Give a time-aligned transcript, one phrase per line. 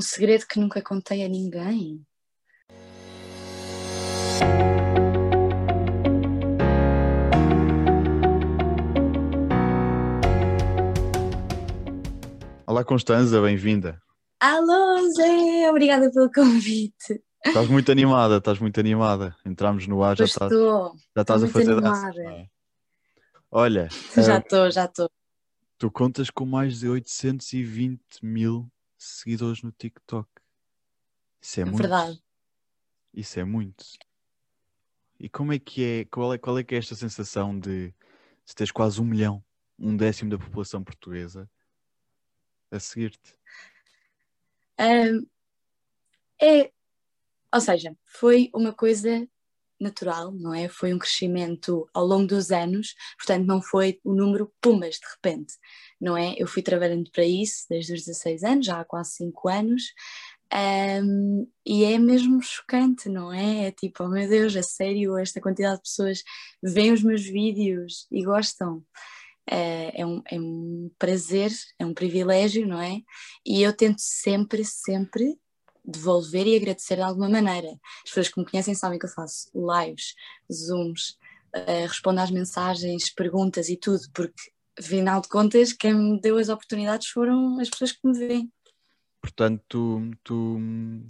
[0.00, 2.02] Um segredo que nunca contei a ninguém.
[12.66, 14.00] Olá Constanza, bem-vinda.
[14.40, 17.22] Alô, Zé, obrigada pelo convite.
[17.44, 19.36] Estás muito animada, estás muito animada.
[19.44, 22.22] Entramos no ar, já Pois estás, estou, já estás a muito fazer animada.
[22.22, 22.48] não é?
[23.50, 25.10] Olha, já eh, estou, já estou.
[25.76, 28.66] tu contas com mais de 820 mil
[29.04, 30.28] seguidores no TikTok.
[31.40, 31.78] Isso é É muito.
[31.78, 32.22] verdade.
[33.12, 33.84] Isso é muito.
[35.18, 37.94] E como é que é, qual é, qual é que é esta sensação de
[38.44, 39.44] se tens quase um milhão,
[39.78, 41.50] um décimo da população portuguesa
[42.70, 43.36] a seguir-te?
[44.78, 45.26] Ahm,
[46.40, 46.72] é,
[47.52, 49.28] ou seja, foi uma coisa
[49.80, 50.68] natural, não é?
[50.68, 55.54] Foi um crescimento ao longo dos anos, portanto não foi o número pumas de repente,
[56.00, 56.34] não é?
[56.38, 59.82] Eu fui trabalhando para isso desde os 16 anos, já há quase 5 anos,
[60.52, 63.66] ahm, e é mesmo chocante, não é?
[63.68, 66.22] É tipo, oh meu Deus, a sério, esta quantidade de pessoas
[66.62, 68.84] veem os meus vídeos e gostam.
[69.52, 73.00] É, é um, é um prazer, é um privilégio, não é?
[73.44, 75.36] E eu tento sempre, sempre
[75.90, 77.70] devolver e agradecer de alguma maneira.
[78.04, 80.14] As pessoas que me conhecem sabem que eu faço lives,
[80.52, 81.18] zooms,
[81.52, 86.48] eh, respondo às mensagens, perguntas e tudo, porque afinal de contas quem me deu as
[86.48, 88.52] oportunidades foram as pessoas que me veem.
[89.20, 90.58] Portanto, tu, tu,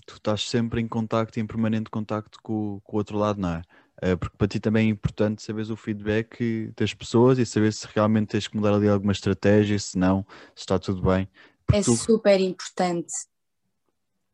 [0.04, 3.62] tu estás sempre em contacto em permanente contacto com, com o outro lado, não é?
[4.02, 7.86] Eh, Porque para ti também é importante saberes o feedback das pessoas e saber se
[7.94, 11.28] realmente tens que mudar ali alguma estratégia, se não, se está tudo bem.
[11.64, 13.12] Porque É tu- super importante,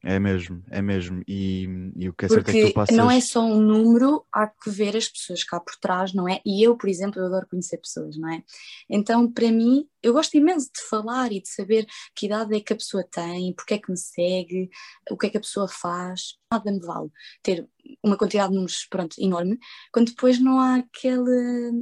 [0.07, 1.23] é mesmo, é mesmo.
[1.27, 2.97] E, e o que é certo é que tu passas.
[2.97, 6.41] não é só um número, há que ver as pessoas cá por trás, não é?
[6.47, 8.43] E eu, por exemplo, eu adoro conhecer pessoas, não é?
[8.89, 12.73] Então, para mim, eu gosto imenso de falar e de saber que idade é que
[12.73, 14.71] a pessoa tem, porque é que me segue,
[15.11, 16.37] o que é que a pessoa faz.
[16.53, 17.11] Nada me vale
[17.43, 17.69] ter
[18.03, 19.59] uma quantidade de números, pronto, enorme,
[19.93, 21.31] quando depois não há aquela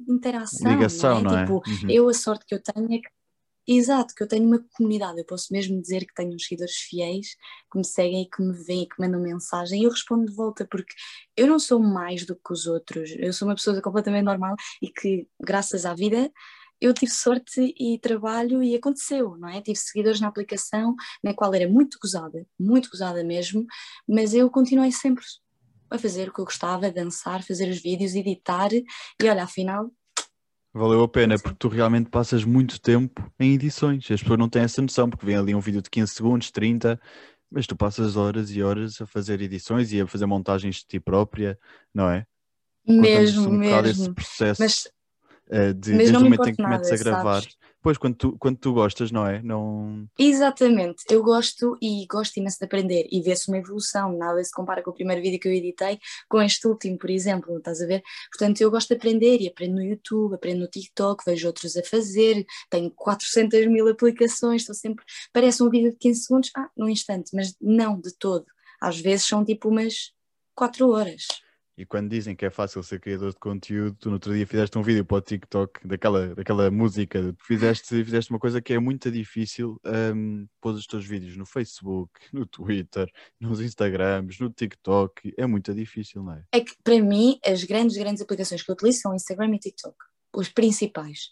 [0.09, 1.43] interação, Ligação, não não é?
[1.43, 1.45] é?
[1.45, 1.91] Tipo, Uhum.
[1.91, 3.09] eu a sorte que eu tenho é que
[3.67, 7.35] Exato, que eu tenho uma comunidade, eu posso mesmo dizer que tenho uns seguidores fiéis
[7.73, 10.67] que me seguem que me veem e que mandam mensagem e eu respondo de volta
[10.71, 10.95] porque
[11.35, 14.91] eu não sou mais do que os outros, eu sou uma pessoa completamente normal e
[14.91, 16.31] que, graças à vida,
[16.79, 19.63] eu tive sorte e trabalho e aconteceu, não é?
[19.63, 23.65] Tive seguidores na aplicação na qual era muito gozada, muito gozada mesmo,
[24.07, 25.25] mas eu continuei sempre
[25.91, 28.85] a fazer o que eu gostava, dançar, fazer os vídeos, editar e
[29.23, 29.91] olha, afinal
[30.75, 34.11] Valeu a pena, porque tu realmente passas muito tempo em edições.
[34.11, 37.01] As pessoas não têm essa noção, porque vem ali um vídeo de 15 segundos, 30,
[37.49, 40.99] mas tu passas horas e horas a fazer edições e a fazer montagens de ti
[40.99, 41.57] própria,
[41.95, 42.27] não é?
[42.85, 44.15] Mesmo, um bocado esse mesmo.
[44.17, 44.89] processo Mas
[45.49, 47.41] eh, de, desde o me momento em que começas a gravar.
[47.43, 47.57] sabes?
[47.85, 49.43] Pois, quando tu, quando tu gostas, não é?
[49.43, 50.09] Não...
[50.19, 53.07] Exatamente, eu gosto e gosto imenso de aprender.
[53.13, 56.41] E vê-se uma evolução, nada se compara com o primeiro vídeo que eu editei com
[56.41, 58.03] este último, por exemplo, estás a ver?
[58.31, 61.83] Portanto, eu gosto de aprender e aprendo no YouTube, aprendo no TikTok, vejo outros a
[61.83, 66.89] fazer, tenho 400 mil aplicações, estou sempre, parece um vídeo de 15 segundos, ah, num
[66.89, 68.47] instante, mas não de todo,
[68.81, 70.11] às vezes são tipo umas
[70.55, 71.27] 4 horas.
[71.77, 74.79] E quando dizem que é fácil ser criador de conteúdo, tu no outro dia fizeste
[74.79, 78.79] um vídeo para o TikTok daquela, daquela música, tu fizeste, fizeste uma coisa que é
[78.79, 79.81] muito difícil,
[80.15, 85.75] um, pôs os teus vídeos no Facebook, no Twitter, nos Instagrams, no TikTok, é muito
[85.75, 86.45] difícil, não é?
[86.53, 89.97] É que para mim as grandes, grandes aplicações que eu utilizo são Instagram e TikTok,
[90.33, 91.31] os principais.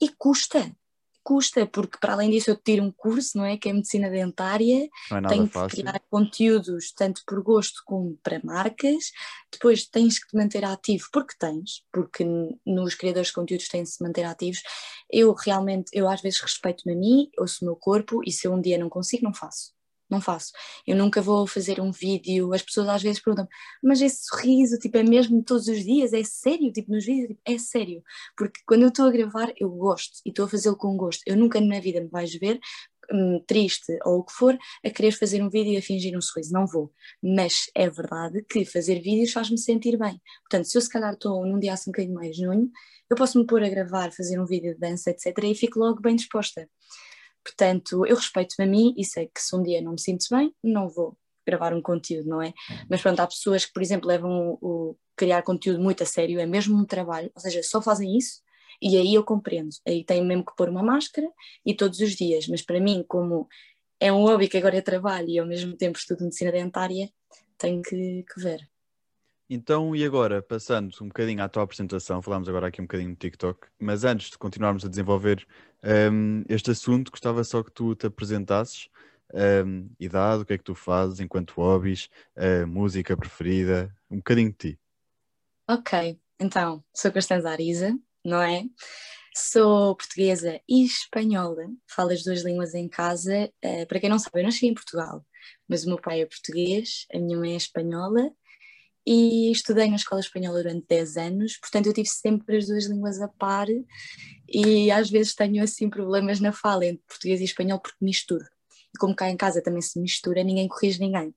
[0.00, 0.74] E custa,
[1.24, 3.56] custa, porque para além disso eu tiro um curso, não é?
[3.56, 5.78] Que é medicina dentária, Não é nada tenho que fácil.
[5.78, 9.10] criar conteúdos tanto por gosto como para marcas,
[9.50, 12.24] depois tens que te manter ativo, porque tens, porque
[12.64, 14.62] nos criadores de conteúdos têm de se manter ativos.
[15.10, 18.52] Eu realmente, eu às vezes respeito-me a mim, ouço o meu corpo e se eu
[18.52, 19.73] um dia não consigo, não faço.
[20.14, 20.52] Não faço.
[20.86, 22.54] Eu nunca vou fazer um vídeo.
[22.54, 23.48] As pessoas às vezes perguntam,
[23.82, 26.12] mas esse sorriso, tipo, é mesmo todos os dias?
[26.12, 26.72] É sério?
[26.72, 28.00] Tipo, nos vídeos, tipo, é sério.
[28.36, 31.22] Porque quando eu estou a gravar, eu gosto e estou a fazê-lo com gosto.
[31.26, 32.60] Eu nunca na vida me vais ver
[33.12, 36.20] hum, triste ou o que for a querer fazer um vídeo e a fingir um
[36.20, 36.52] sorriso.
[36.52, 36.92] Não vou.
[37.20, 40.20] Mas é verdade que fazer vídeos faz-me sentir bem.
[40.42, 42.70] Portanto, se eu se calhar estou num dia assim um bocadinho mais junho,
[43.10, 45.26] eu posso me pôr a gravar, fazer um vídeo de dança, etc.
[45.42, 46.68] e fico logo bem disposta.
[47.44, 50.54] Portanto, eu respeito-me a mim e sei que se um dia não me sinto bem,
[50.62, 52.52] não vou gravar um conteúdo, não é?
[52.88, 56.40] Mas pronto, há pessoas que, por exemplo, levam o, o criar conteúdo muito a sério,
[56.40, 58.42] é mesmo um trabalho, ou seja, só fazem isso
[58.80, 59.70] e aí eu compreendo.
[59.86, 61.30] Aí tenho mesmo que pôr uma máscara
[61.64, 63.48] e todos os dias, mas para mim, como
[64.00, 67.10] é um hobby que agora é trabalho e ao mesmo tempo estudo medicina dentária,
[67.58, 68.68] tenho que, que ver.
[69.48, 73.16] Então, e agora, passando um bocadinho à tua apresentação, falámos agora aqui um bocadinho do
[73.16, 75.46] TikTok, mas antes de continuarmos a desenvolver
[76.10, 78.88] um, este assunto, gostava só que tu te apresentasses
[79.66, 84.50] um, idade, o que é que tu fazes enquanto hobbies, uh, música preferida, um bocadinho
[84.50, 84.80] de ti.
[85.68, 88.64] Ok, então, sou Constanza Ariza, não é?
[89.36, 93.52] Sou portuguesa e espanhola, falo as duas línguas em casa.
[93.62, 95.22] Uh, para quem não sabe, eu nasci em Portugal,
[95.68, 98.32] mas o meu pai é português, a minha mãe é espanhola
[99.06, 103.20] e estudei na escola espanhola durante 10 anos, portanto eu tive sempre as duas línguas
[103.20, 103.66] a par
[104.48, 108.44] e às vezes tenho assim problemas na fala entre português e espanhol porque misturo.
[108.94, 111.34] E como cá em casa também se mistura, ninguém corrige ninguém.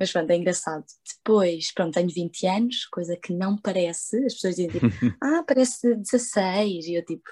[0.00, 0.84] Mas pronto, é engraçado.
[1.16, 4.16] Depois, pronto, tenho 20 anos, coisa que não parece.
[4.24, 4.86] As pessoas dizem tipo,
[5.22, 6.86] ah, parece 16.
[6.86, 7.30] E eu tipo,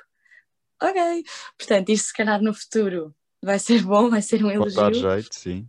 [0.81, 1.25] ok.
[1.59, 3.13] Portanto, isto se calhar no futuro
[3.43, 4.81] vai ser bom, vai ser um elogio.
[4.81, 5.69] Pode dar jeito, sim.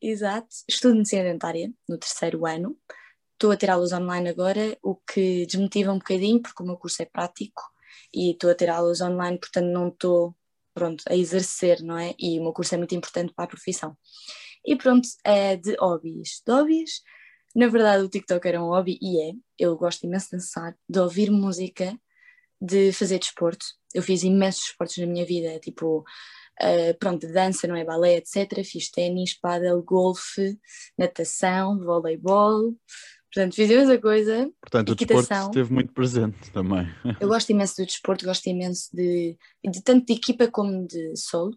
[0.00, 0.48] Exato.
[0.66, 2.74] Estudo medicina dentária no terceiro ano.
[3.36, 7.02] Estou a ter aulas online agora, o que desmotiva um bocadinho, porque o meu curso
[7.02, 7.62] é prático
[8.14, 10.34] e estou a ter aulas online, portanto não estou
[10.72, 12.14] pronto, a exercer, não é?
[12.18, 13.94] E o meu curso é muito importante para a profissão.
[14.64, 16.42] E pronto, é de hobbies.
[16.46, 17.02] De hobbies,
[17.54, 19.32] na verdade o TikTok era um hobby e é.
[19.58, 21.94] Eu gosto imenso de dançar, de ouvir música,
[22.58, 23.66] de fazer desporto.
[23.94, 27.84] Eu fiz imensos esportes na minha vida, tipo, uh, pronto, dança, não é?
[27.84, 28.64] Balé, etc.
[28.64, 30.58] Fiz ténis, paddle, golfe,
[30.98, 32.74] natação, voleibol,
[33.36, 34.50] Portanto, fiz a mesma coisa.
[34.62, 35.18] Portanto, equitação.
[35.18, 36.88] o desporto esteve muito presente também.
[37.20, 41.54] Eu gosto imenso do desporto, gosto imenso de, de tanto de equipa como de solo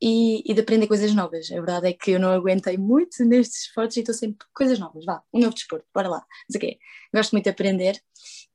[0.00, 1.52] e, e, de aprender coisas novas.
[1.52, 5.04] A verdade é que eu não aguentei muito nestes esportes e estou sempre coisas novas.
[5.04, 6.24] Vá, um novo desporto, bora lá.
[6.48, 6.78] Mas okay.
[7.14, 8.00] gosto muito de aprender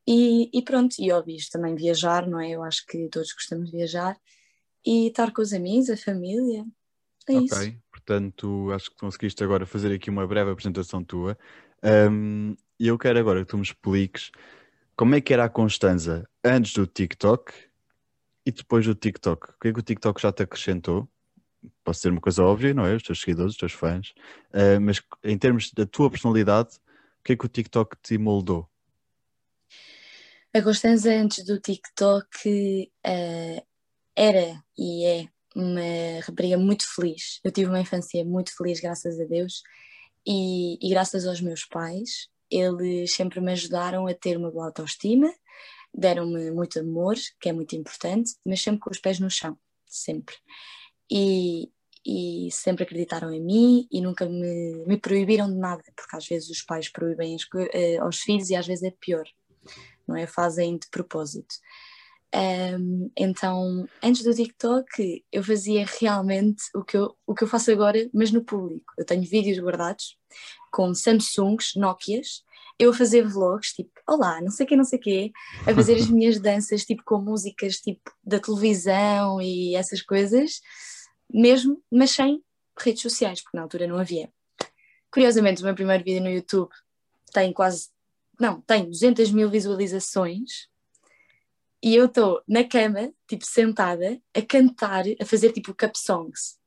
[0.08, 2.50] e, e pronto, e óbvio, também viajar, não é?
[2.50, 4.18] Eu acho que todos gostamos de viajar
[4.84, 6.66] e estar com os amigos, a família.
[7.28, 7.46] É okay.
[7.46, 7.78] isso.
[7.92, 11.38] Portanto, acho que conseguiste agora fazer aqui uma breve apresentação tua.
[11.86, 14.32] Um, e eu quero agora que tu me expliques
[14.96, 17.54] como é que era a Constanza antes do TikTok
[18.46, 19.52] e depois do TikTok.
[19.52, 21.08] O que é que o TikTok já te acrescentou?
[21.84, 22.96] Pode ser uma coisa óbvia, não é?
[22.96, 24.14] Os teus seguidores, os teus fãs.
[24.50, 26.78] Uh, mas em termos da tua personalidade,
[27.20, 28.70] o que é que o TikTok te moldou?
[30.54, 33.66] A Constanza antes do TikTok uh,
[34.16, 37.40] era e é uma rapariga muito feliz.
[37.44, 39.62] Eu tive uma infância muito feliz, graças a Deus.
[40.26, 45.32] E, e graças aos meus pais, eles sempre me ajudaram a ter uma boa autoestima,
[45.94, 50.36] deram-me muito amor, que é muito importante, mas sempre com os pés no chão, sempre.
[51.12, 51.72] E,
[52.06, 56.50] e sempre acreditaram em mim e nunca me, me proibiram de nada, porque às vezes
[56.50, 57.36] os pais proíbem
[57.74, 59.26] eh, aos filhos e às vezes é pior,
[60.08, 60.28] não é?
[60.28, 61.56] Fazem de propósito.
[62.36, 67.72] Um, então, antes do TikTok, eu fazia realmente o que eu, o que eu faço
[67.72, 68.94] agora, mas no público.
[68.98, 70.18] Eu tenho vídeos guardados
[70.70, 72.44] com Samsungs, Nokias,
[72.78, 75.32] eu a fazer vlogs, tipo, olá, não sei o que, não sei o quê,
[75.66, 80.60] a fazer as minhas danças, tipo, com músicas, tipo, da televisão e essas coisas,
[81.34, 82.44] mesmo, mas sem
[82.78, 84.30] redes sociais, porque na altura não havia.
[85.10, 86.72] Curiosamente, o meu primeiro vídeo no YouTube
[87.32, 87.88] tem quase,
[88.38, 90.68] não, tem 200 mil visualizações,
[91.86, 96.58] e eu estou na cama, tipo, sentada, a cantar, a fazer tipo cup songs.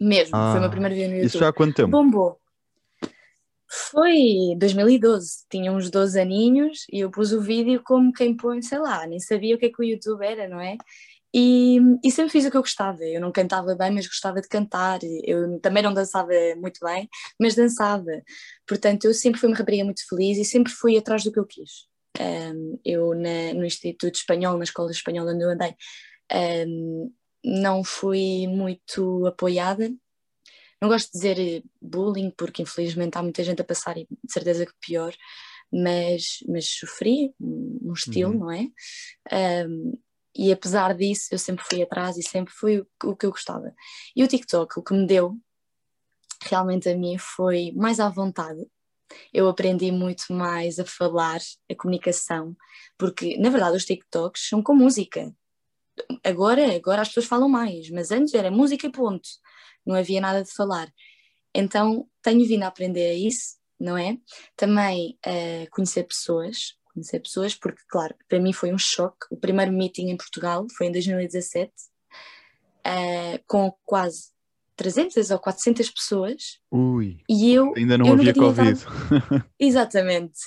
[0.00, 1.26] Mesmo, ah, foi o meu ah, primeiro vídeo no YouTube.
[1.26, 1.90] Isso já há quanto tempo?
[1.90, 2.40] Bombou.
[3.68, 8.78] Foi 2012, tinha uns 12 aninhos e eu pus o vídeo como quem põe, sei
[8.78, 10.78] lá, nem sabia o que é que o YouTube era, não é?
[11.34, 13.04] E, e, sempre fiz o que eu gostava.
[13.04, 14.98] Eu não cantava bem, mas gostava de cantar.
[15.22, 17.08] Eu também não dançava muito bem,
[17.38, 18.10] mas dançava.
[18.66, 21.46] Portanto, eu sempre fui uma rapariga muito feliz e sempre fui atrás do que eu
[21.46, 21.89] quis.
[22.18, 25.74] Um, eu na, no Instituto Espanhol, na escola espanhola onde eu andei,
[26.66, 27.12] um,
[27.44, 29.90] não fui muito apoiada.
[30.80, 34.64] Não gosto de dizer bullying, porque infelizmente há muita gente a passar e de certeza
[34.64, 35.14] que pior,
[35.70, 38.38] mas, mas sofri um estilo, uhum.
[38.38, 38.66] não é?
[39.66, 39.98] Um,
[40.34, 43.74] e apesar disso, eu sempre fui atrás e sempre fui o, o que eu gostava.
[44.16, 45.36] E o TikTok, o que me deu
[46.42, 48.66] realmente a mim foi mais à vontade
[49.32, 51.40] eu aprendi muito mais a falar,
[51.70, 52.56] a comunicação,
[52.98, 55.34] porque na verdade os TikToks são com música.
[56.24, 59.28] Agora, agora as pessoas falam mais, mas antes era música e ponto,
[59.84, 60.90] não havia nada de falar.
[61.54, 64.16] Então tenho vindo a aprender isso, não é?
[64.56, 69.26] Também a conhecer pessoas, conhecer pessoas, porque claro, para mim foi um choque.
[69.30, 71.72] O primeiro meeting em Portugal foi em 2017, uh,
[72.84, 74.29] eh, com quase
[74.80, 76.58] 300 ou 400 pessoas.
[76.70, 78.80] Ui, e eu, ainda não eu havia Covid.
[79.60, 80.40] Exatamente.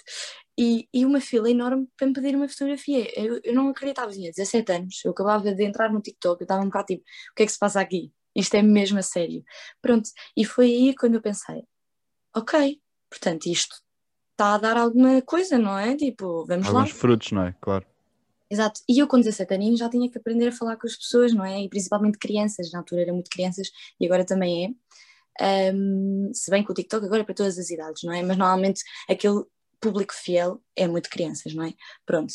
[0.59, 3.07] E, e, uma fila enorme para me pedir uma fotografia.
[3.15, 6.63] Eu, eu não acreditava, tinha 17 anos, eu acabava de entrar no TikTok, eu estava
[6.63, 8.11] um bocado tipo, o que é que se passa aqui?
[8.35, 9.43] Isto é mesmo a sério.
[9.79, 11.61] Pronto, e foi aí quando eu pensei,
[12.35, 13.75] ok, portanto isto
[14.31, 15.95] está a dar alguma coisa, não é?
[15.95, 16.79] Tipo, vamos Alguns lá.
[16.79, 17.55] Alguns frutos, não é?
[17.61, 17.85] Claro.
[18.53, 18.81] Exato.
[18.87, 21.43] E eu com 17 aninhos já tinha que aprender a falar com as pessoas, não
[21.43, 21.63] é?
[21.63, 24.77] E principalmente crianças, na altura era muito crianças e agora também
[25.39, 25.73] é.
[25.73, 28.21] Um, se bem que o TikTok agora é para todas as idades, não é?
[28.21, 29.43] Mas normalmente aquele
[29.81, 31.73] público fiel é muito crianças, não é?
[32.05, 32.31] Pronto.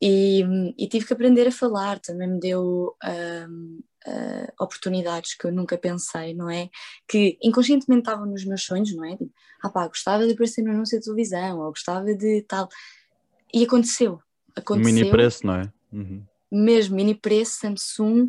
[0.00, 0.44] E,
[0.78, 5.76] e tive que aprender a falar, também me deu um, uh, oportunidades que eu nunca
[5.76, 6.70] pensei, não é?
[7.08, 9.16] Que inconscientemente estavam nos meus sonhos, não é?
[9.16, 9.32] Tipo,
[9.64, 12.68] ah pá, gostava de aparecer no anúncio de televisão, ou gostava de tal.
[13.52, 14.22] E aconteceu.
[14.56, 15.72] Aconteceu mini preço, não é?
[15.92, 16.24] Uhum.
[16.50, 18.26] Mesmo, mini preço, Samsung,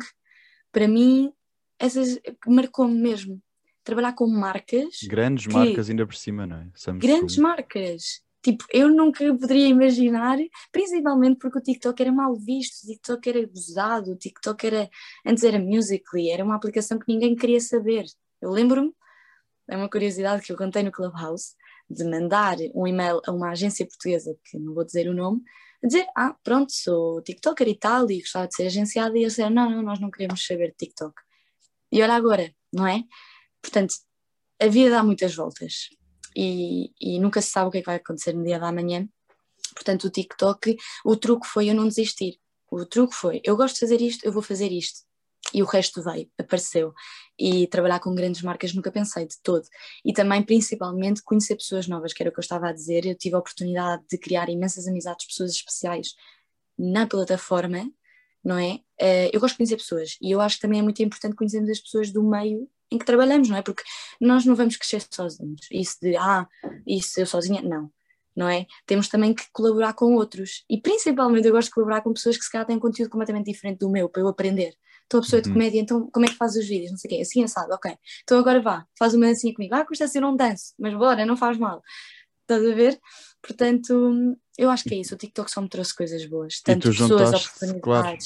[0.70, 1.32] para mim,
[1.78, 3.40] essas marcou-me mesmo.
[3.82, 4.98] Trabalhar com marcas.
[5.04, 6.68] Grandes que, marcas ainda por cima, não é?
[6.74, 6.98] Samsung.
[6.98, 8.22] Grandes marcas.
[8.42, 10.38] Tipo, eu nunca poderia imaginar,
[10.70, 14.90] principalmente porque o TikTok era mal visto, o TikTok era abusado, o TikTok era,
[15.26, 18.04] antes era Musical.ly, era uma aplicação que ninguém queria saber.
[18.40, 18.92] Eu lembro-me,
[19.68, 21.54] é uma curiosidade que eu contei no Clubhouse,
[21.90, 25.42] de mandar um e-mail a uma agência portuguesa, que não vou dizer o nome,
[25.86, 29.50] dizer, ah, pronto, sou TikToker e tal, e gostava de ser agenciada, e eles disseram,
[29.50, 31.14] não, não, nós não queremos saber de TikTok.
[31.92, 33.04] E olha agora, não é?
[33.62, 33.94] Portanto,
[34.60, 35.88] a vida dá muitas voltas
[36.36, 39.08] e, e nunca se sabe o que é que vai acontecer no dia da manhã.
[39.74, 42.38] Portanto, o TikTok, o truque foi eu não desistir.
[42.70, 45.07] O truque foi, eu gosto de fazer isto, eu vou fazer isto.
[45.54, 46.92] E o resto veio, apareceu.
[47.38, 49.66] E trabalhar com grandes marcas nunca pensei de todo.
[50.04, 53.06] E também, principalmente, conhecer pessoas novas, que era o que eu estava a dizer.
[53.06, 56.14] Eu tive a oportunidade de criar imensas amizades, pessoas especiais
[56.78, 57.90] na plataforma,
[58.44, 58.80] não é?
[59.00, 61.70] Eh, eu gosto de conhecer pessoas e eu acho que também é muito importante conhecermos
[61.70, 63.62] as pessoas do meio em que trabalhamos, não é?
[63.62, 63.82] Porque
[64.20, 65.66] nós não vamos crescer sozinhos.
[65.70, 66.46] Isso de, ah,
[66.86, 67.90] isso eu sozinha, não.
[68.34, 68.66] Não é?
[68.86, 70.64] Temos também que colaborar com outros.
[70.70, 73.46] E principalmente eu gosto de colaborar com pessoas que se calhar têm um conteúdo completamente
[73.46, 74.74] diferente do meu, para eu aprender.
[75.08, 75.54] Então a pessoa de uhum.
[75.54, 76.90] comédia, então como é que faz os vídeos?
[76.90, 77.96] Não sei o quê, assim assado, ok.
[78.22, 79.74] Então agora vá, faz uma dancinha comigo.
[79.74, 81.82] Ah, custa ser um danço, mas bora, não faz mal.
[82.42, 83.00] Estás a ver?
[83.42, 85.14] Portanto, eu acho que é isso.
[85.14, 86.60] O TikTok só me trouxe coisas boas.
[86.62, 87.80] Tanto pessoas, oportunidades.
[87.80, 88.18] Claro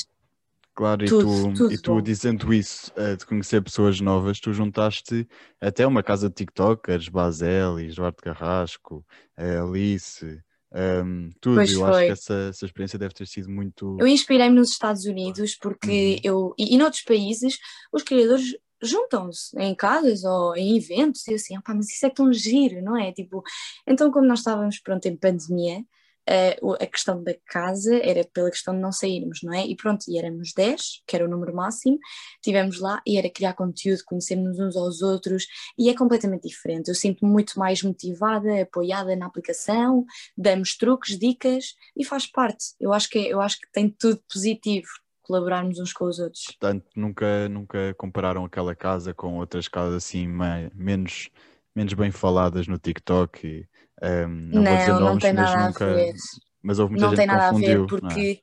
[0.75, 4.55] Claro, tudo, e tu, tudo e tu dizendo isso, uh, de conhecer pessoas novas, tu
[4.55, 5.29] juntaste
[5.61, 9.05] até uma casa de TikTokers, Basel, Eduardo Carrasco,
[9.37, 10.41] Alice,
[10.75, 11.57] um, tudo.
[11.57, 11.89] Pois eu foi.
[11.89, 13.97] acho que essa, essa experiência deve ter sido muito.
[14.01, 16.21] Eu inspirei-me nos Estados Unidos porque uhum.
[16.25, 17.59] eu, e, e noutros países,
[17.93, 22.83] os criadores juntam-se em casas ou em eventos e assim, mas isso é tão giro,
[22.83, 23.13] não é?
[23.13, 23.43] Tipo,
[23.87, 25.85] então, como nós estávamos pronto em pandemia,
[26.29, 29.67] a questão da casa era pela questão de não sairmos, não é?
[29.67, 31.99] E pronto, e éramos 10, que era o número máximo,
[32.37, 35.47] estivemos lá e era criar conteúdo, conhecermos uns aos outros
[35.79, 36.89] e é completamente diferente.
[36.89, 40.05] Eu sinto-me muito mais motivada, apoiada na aplicação,
[40.37, 42.75] damos truques, dicas e faz parte.
[42.81, 44.89] Eu acho que, eu acho que tem tudo positivo
[45.23, 46.45] colaborarmos uns com os outros.
[46.45, 50.27] Portanto, nunca, nunca compararam aquela casa com outras casas assim
[50.75, 51.31] menos,
[51.75, 53.69] menos bem faladas no TikTok e
[54.03, 55.85] um, não, não, nomes, não tem nada nunca...
[55.85, 56.15] a ver.
[56.63, 58.39] Mas houve muita não gente tem nada confundiu, a ver porque, é?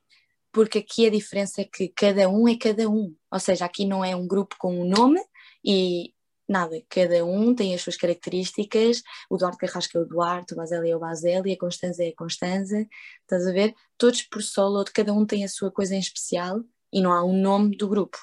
[0.52, 3.14] porque aqui a diferença é que cada um é cada um.
[3.30, 5.20] Ou seja, aqui não é um grupo com um nome
[5.64, 6.12] e
[6.48, 9.02] nada, cada um tem as suas características.
[9.28, 12.16] O Duarte Carrasco é o Duarte, o Baseli é o Baseli, a Constanza é a
[12.16, 12.86] Constanza.
[13.22, 13.74] Estás a ver?
[13.96, 16.62] Todos por solo, cada um tem a sua coisa em especial
[16.92, 18.18] e não há um nome do grupo.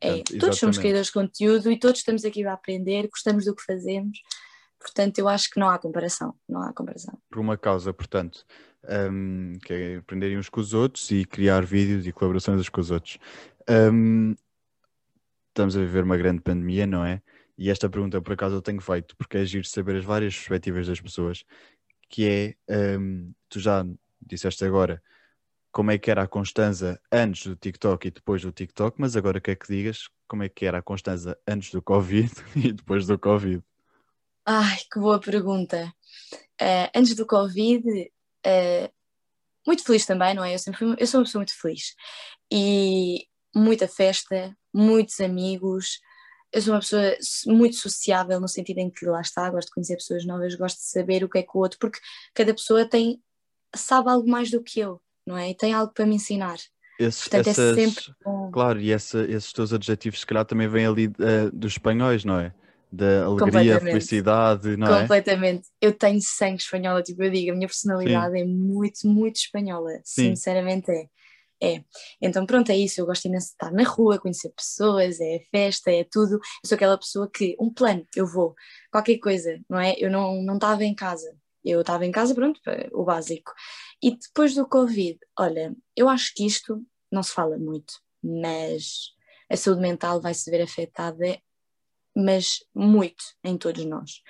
[0.00, 3.64] É, todos somos criadores de conteúdo e todos estamos aqui a aprender, gostamos do que
[3.64, 4.18] fazemos.
[4.78, 7.18] Portanto, eu acho que não há comparação, não há comparação.
[7.30, 8.44] Por uma causa, portanto,
[9.10, 12.80] um, que é aprenderem uns com os outros e criar vídeos e colaborações uns com
[12.80, 13.18] os outros.
[13.68, 14.34] Um,
[15.48, 17.22] estamos a viver uma grande pandemia, não é?
[17.58, 20.86] E esta pergunta, por acaso, eu tenho feito, porque é giro saber as várias perspectivas
[20.86, 21.44] das pessoas,
[22.08, 23.84] que é, um, tu já
[24.20, 25.02] disseste agora,
[25.72, 29.40] como é que era a Constanza antes do TikTok e depois do TikTok, mas agora
[29.40, 33.18] quer que digas como é que era a Constanza antes do Covid e depois do
[33.18, 33.62] Covid.
[34.46, 35.92] Ai, que boa pergunta.
[36.62, 37.82] Uh, antes do Covid,
[38.46, 38.92] uh,
[39.66, 40.54] muito feliz também, não é?
[40.54, 41.94] Eu, sempre fui, eu sou uma pessoa muito feliz.
[42.52, 45.98] E muita festa, muitos amigos.
[46.52, 49.96] Eu sou uma pessoa muito sociável, no sentido em que lá está, gosto de conhecer
[49.96, 51.98] pessoas novas, gosto de saber o que é que o outro, porque
[52.32, 53.20] cada pessoa tem,
[53.74, 55.50] sabe algo mais do que eu, não é?
[55.50, 56.56] E tem algo para me ensinar.
[57.00, 58.50] Esses, Portanto, é essas, é sempre bom.
[58.52, 62.38] Claro, e essa, esses teus adjetivos, se calhar, também vêm ali uh, dos espanhóis, não
[62.38, 62.54] é?
[62.90, 65.00] Da alegria, felicidade, não é?
[65.02, 65.68] Completamente.
[65.80, 68.40] Eu tenho sangue espanhola, tipo eu digo, a minha personalidade Sim.
[68.40, 70.30] é muito, muito espanhola, Sim.
[70.34, 71.08] sinceramente é.
[71.62, 71.82] É,
[72.20, 73.00] então pronto, é isso.
[73.00, 76.34] Eu gosto imenso de estar na rua, conhecer pessoas, é festa, é tudo.
[76.34, 78.54] Eu sou aquela pessoa que, um plano, eu vou,
[78.90, 79.94] qualquer coisa, não é?
[79.98, 82.60] Eu não estava em casa, eu estava em casa, pronto,
[82.92, 83.52] o básico.
[84.02, 89.14] E depois do Covid, olha, eu acho que isto não se fala muito, mas
[89.50, 91.40] a saúde mental vai se ver afetada
[92.16, 94.22] mas muito em todos nós.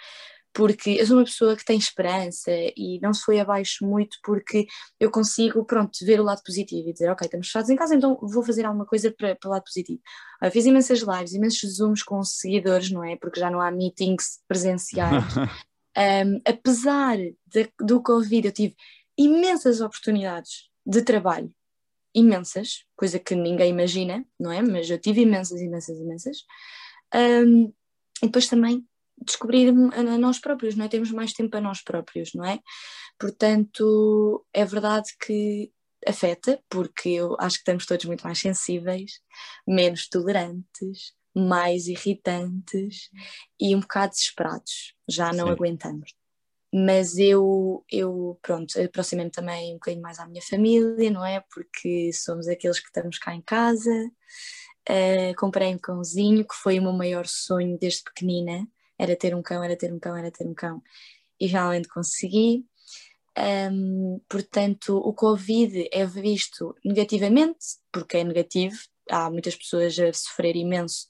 [0.56, 4.66] porque eu sou uma pessoa que tem esperança e não se foi abaixo muito porque
[4.98, 8.18] eu consigo, pronto, ver o lado positivo e dizer, ok, estamos fechados em casa, então
[8.22, 10.00] vou fazer alguma coisa para, para o lado positivo.
[10.42, 13.16] Eu fiz imensas lives, imensos zooms com seguidores, não é?
[13.16, 15.24] Porque já não há meetings presenciais.
[16.26, 18.74] um, apesar de, do Covid, eu tive
[19.18, 21.52] imensas oportunidades de trabalho,
[22.14, 24.62] imensas, coisa que ninguém imagina, não é?
[24.62, 26.38] Mas eu tive imensas, imensas, imensas.
[27.14, 27.72] Um,
[28.22, 28.86] e depois também
[29.24, 30.88] descobrir a nós próprios, não é?
[30.88, 32.60] Temos mais tempo a nós próprios, não é?
[33.18, 35.72] Portanto, é verdade que
[36.06, 39.20] afeta, porque eu acho que estamos todos muito mais sensíveis,
[39.66, 43.10] menos tolerantes, mais irritantes
[43.60, 45.52] e um bocado desesperados, já não Sim.
[45.52, 46.14] aguentamos.
[46.72, 51.42] Mas eu, eu pronto, aproximei-me também um bocadinho mais à minha família, não é?
[51.52, 54.10] Porque somos aqueles que estamos cá em casa.
[54.88, 58.66] Uh, comprei um cãozinho, que foi o meu maior sonho desde pequenina,
[58.98, 60.82] era ter um cão, era ter um cão, era ter um cão,
[61.40, 62.64] e realmente consegui.
[63.38, 67.58] Um, portanto, o Covid é visto negativamente,
[67.92, 68.76] porque é negativo,
[69.10, 71.06] há muitas pessoas a sofrer imenso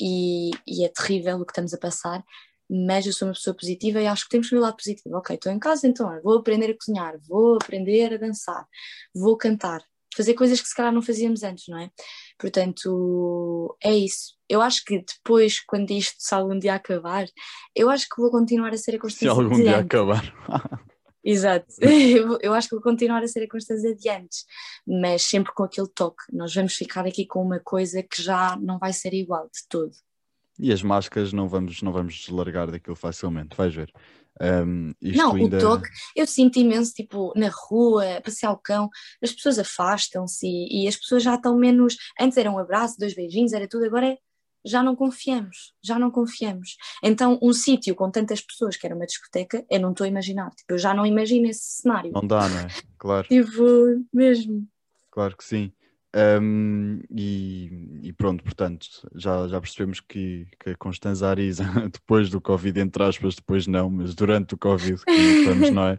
[0.00, 2.24] e, e, é terrível o que estamos a passar,
[2.70, 5.16] mas eu sou uma pessoa positiva e acho que temos que ver lado positivo.
[5.16, 8.66] Ok, estou em casa, então vou aprender a cozinhar, vou aprender a dançar,
[9.14, 9.82] vou cantar,
[10.18, 11.90] fazer coisas que se calhar não fazíamos antes, não é?
[12.36, 14.36] Portanto, é isso.
[14.48, 17.24] Eu acho que depois, quando isto se algum dia acabar,
[17.74, 19.32] eu acho que vou continuar a ser a constância.
[19.32, 19.86] Se algum dia antes.
[19.86, 20.34] acabar.
[21.24, 24.44] Exato, eu, eu acho que vou continuar a ser a constância de antes,
[24.86, 26.22] mas sempre com aquele toque.
[26.32, 29.92] Nós vamos ficar aqui com uma coisa que já não vai ser igual de todo.
[30.58, 33.92] E as máscaras não vamos, não vamos largar daquilo facilmente, vais ver.
[34.40, 35.56] Um, não, ainda...
[35.56, 38.88] o toque, eu sinto imenso, tipo, na rua, passear o cão,
[39.22, 41.96] as pessoas afastam-se e, e, as pessoas já estão menos.
[42.20, 44.18] Antes era um abraço, dois beijinhos, era tudo, agora é,
[44.64, 46.76] já não confiamos, já não confiamos.
[47.02, 50.50] Então, um sítio com tantas pessoas que era uma discoteca, eu não estou a imaginar,
[50.50, 52.12] tipo, eu já não imagino esse cenário.
[52.12, 52.68] Não dá, não é?
[52.98, 53.26] Claro.
[53.28, 54.66] tipo, mesmo.
[55.10, 55.72] Claro que sim.
[56.16, 62.40] Um, e, e, pronto, portanto, já, já percebemos que, que a Constanza Ariza, depois do
[62.40, 65.98] Covid, entre aspas, depois não, mas durante o Covid, que estamos, não é?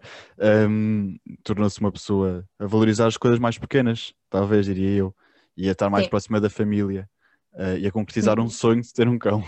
[0.67, 5.15] Um, Tornou-se uma pessoa a valorizar as coisas mais pequenas, talvez, diria eu,
[5.55, 6.09] e a estar mais Sim.
[6.09, 7.07] próxima da família.
[7.51, 8.49] Uh, e a concretizar um uhum.
[8.49, 9.43] sonho de ter um cão.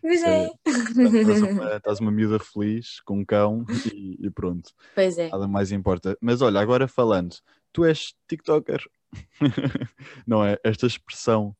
[0.00, 0.48] Pois é.
[0.64, 4.70] estás, uma, estás uma miúda feliz com um cão e, e, pronto.
[4.94, 5.28] Pois é.
[5.28, 6.16] Nada mais importa.
[6.20, 7.34] Mas olha, agora falando,
[7.72, 8.80] tu és TikToker
[10.26, 10.58] não é?
[10.64, 11.56] Esta expressão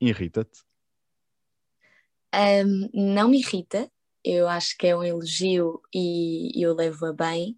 [0.00, 0.62] irrita-te?
[2.34, 3.90] Um, não me irrita,
[4.24, 7.56] eu acho que é um elogio e eu levo a bem.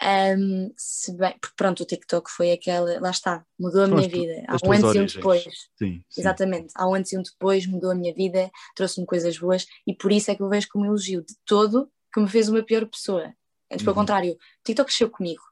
[0.00, 4.44] Um, se bem, porque pronto, o TikTok foi aquela, lá está, mudou a minha vida.
[4.46, 5.42] Há um antes e um depois.
[5.76, 6.20] Sim, sim.
[6.20, 9.94] Exatamente, há um antes e um depois, mudou a minha vida, trouxe-me coisas boas e
[9.94, 12.86] por isso é que eu vejo como elogio de todo que me fez uma pior
[12.86, 13.34] pessoa.
[13.70, 14.02] Antes, pelo uhum.
[14.02, 15.42] contrário, o TikTok cresceu comigo,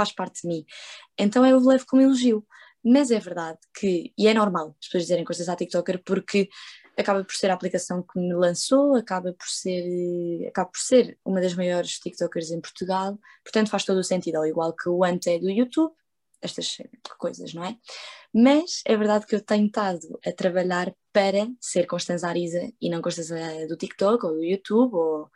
[0.00, 0.64] faz parte de mim.
[1.18, 2.46] Então eu levo como elogio.
[2.82, 6.48] Mas é verdade que, e é normal as pessoas dizerem coisas à TikToker porque
[6.96, 11.42] acaba por ser a aplicação que me lançou, acaba por ser, acaba por ser uma
[11.42, 15.30] das maiores TikTokers em Portugal, portanto faz todo o sentido, ao igual que o Ante
[15.30, 15.92] é do YouTube,
[16.40, 16.78] estas
[17.18, 17.76] coisas, não é?
[18.32, 23.02] Mas é verdade que eu tenho estado a trabalhar para ser Constanza Arisa e não
[23.02, 25.30] Constanza do TikTok ou do YouTube, ou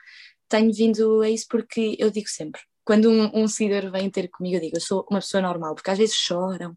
[0.48, 4.56] tenho vindo a isso porque eu digo sempre, quando um, um seguidor vem ter comigo,
[4.56, 6.76] eu digo, eu sou uma pessoa normal, porque às vezes choram,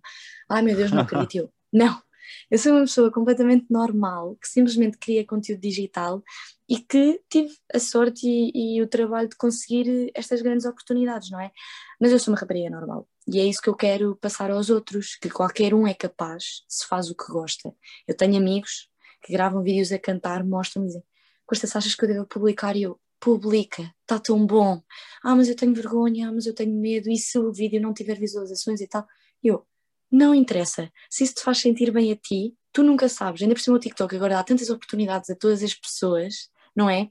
[0.50, 2.02] ai meu Deus, não acredito, eu, não,
[2.50, 6.24] eu sou uma pessoa completamente normal, que simplesmente cria conteúdo digital
[6.70, 11.40] e que tive a sorte e, e, o trabalho de conseguir estas grandes oportunidades, não
[11.40, 11.52] é?
[12.00, 15.16] Mas eu sou uma rapariga normal e é isso que eu quero passar aos outros,
[15.16, 17.74] que qualquer um é capaz se faz o que gosta.
[18.08, 18.90] Eu tenho amigos
[19.22, 21.04] que gravam vídeos a cantar, mostram-me e dizem,
[21.46, 22.76] Costa, achas que eu devo publicar?
[22.76, 24.82] E eu, publica, está tão bom.
[25.24, 27.94] Ah, mas eu tenho vergonha, ah, mas eu tenho medo, e se o vídeo não
[27.94, 29.06] tiver visualizações e tal?
[29.44, 29.66] Eu,
[30.12, 30.92] não interessa.
[31.10, 33.42] Se isso te faz sentir bem a ti, tu nunca sabes.
[33.42, 37.10] Ainda por cima o TikTok agora dá tantas oportunidades a todas as pessoas, não é?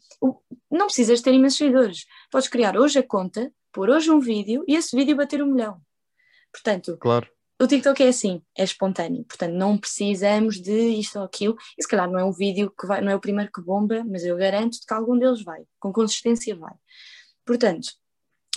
[0.71, 2.07] Não precisas ter imensos seguidores.
[2.31, 5.81] Podes criar hoje a conta, pôr hoje um vídeo e esse vídeo bater um milhão.
[6.53, 11.57] Portanto, claro o TikTok é assim, é espontâneo, portanto não precisamos de isto ou aquilo,
[11.79, 14.05] e se calhar não é um vídeo que vai, não é o primeiro que bomba,
[14.05, 16.75] mas eu garanto que algum deles vai, com consistência vai.
[17.47, 17.88] Portanto,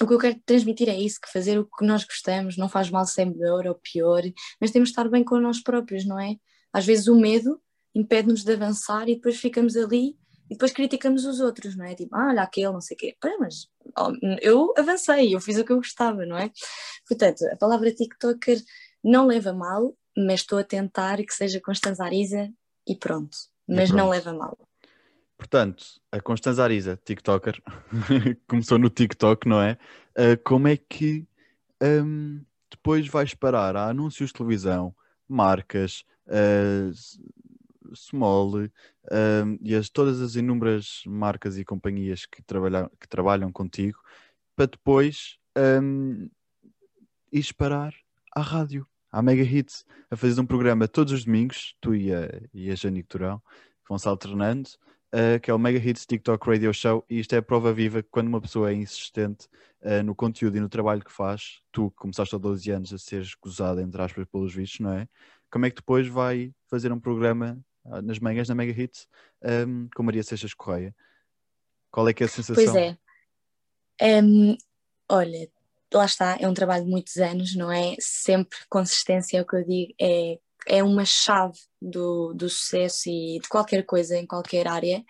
[0.02, 2.90] o que eu quero transmitir é isso, que fazer o que nós gostamos não faz
[2.90, 4.22] mal ser melhor ou pior,
[4.60, 6.36] mas temos de estar bem com nós próprios, não é?
[6.74, 7.62] Às vezes o medo
[7.94, 10.18] impede-nos de avançar e depois ficamos ali
[10.50, 11.96] e depois criticamos os outros, não é?
[11.96, 13.16] Tipo, ah, olha aquele, não sei o quê.
[13.20, 16.52] Pá, mas oh, eu avancei, eu fiz o que eu gostava, não é?
[17.08, 18.60] Portanto, a palavra TikToker
[19.04, 22.52] não leva mal, mas estou a tentar que seja Constanza Arisa
[22.88, 23.38] e pronto.
[23.68, 23.98] Mas e pronto.
[23.98, 24.58] não leva mal.
[25.38, 27.62] Portanto, a Constanza Ariza, TikToker,
[28.48, 29.78] começou no TikTok, não é?
[30.12, 31.26] Uh, como é que
[31.82, 34.94] um, depois vais parar a anúncios de televisão,
[35.28, 36.92] marcas, uh,
[37.96, 38.70] Small uh,
[39.62, 44.00] e as, todas as inúmeras marcas e companhias que, trabalham, que trabalham contigo,
[44.56, 45.38] para depois
[45.82, 46.30] um,
[47.32, 47.94] ires parar
[48.36, 52.42] à rádio, à Mega Hits, a fazer um programa todos os domingos, tu e a,
[52.54, 53.42] e a Janico Turão,
[53.88, 54.70] vão se alternando,
[55.14, 58.04] uh, que é o Mega Hits TikTok Radio Show, e isto é a prova viva
[58.04, 59.48] que quando uma pessoa é insistente
[59.82, 62.98] uh, no conteúdo e no trabalho que faz, tu que começaste há 12 anos a
[62.98, 65.08] seres gozada, entre aspas, pelos vistos, não é?
[65.52, 69.08] Como é que depois vai fazer um programa uh, nas manhãs na Mega Hits
[69.68, 70.96] um, com Maria Seixas Correia?
[71.92, 72.64] Qual é que é a sensação?
[72.64, 72.98] Pois é.
[74.02, 74.56] Um,
[75.10, 75.50] olha,
[75.94, 77.96] lá está, é um trabalho de muitos anos, não é?
[78.00, 83.40] Sempre consistência é o que eu digo, é é uma chave do, do sucesso e
[83.42, 85.04] de qualquer coisa em qualquer área.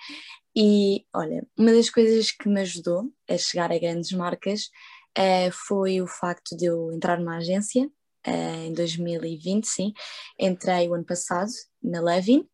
[0.56, 4.70] E olha, uma das coisas que me ajudou a chegar a grandes marcas
[5.18, 7.86] uh, foi o facto de eu entrar numa agência
[8.28, 9.94] uh, em 2020, sim.
[10.40, 11.52] Entrei o ano passado
[11.84, 12.48] na Levin.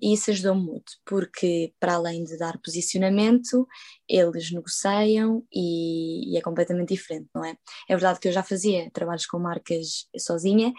[0.00, 3.66] E isso ajudou-me muito, porque para além de dar posicionamento,
[4.08, 7.56] eles negociam e, e, é completamente diferente, não é?
[7.88, 10.72] É verdade que eu já fazia trabalhos com marcas sozinha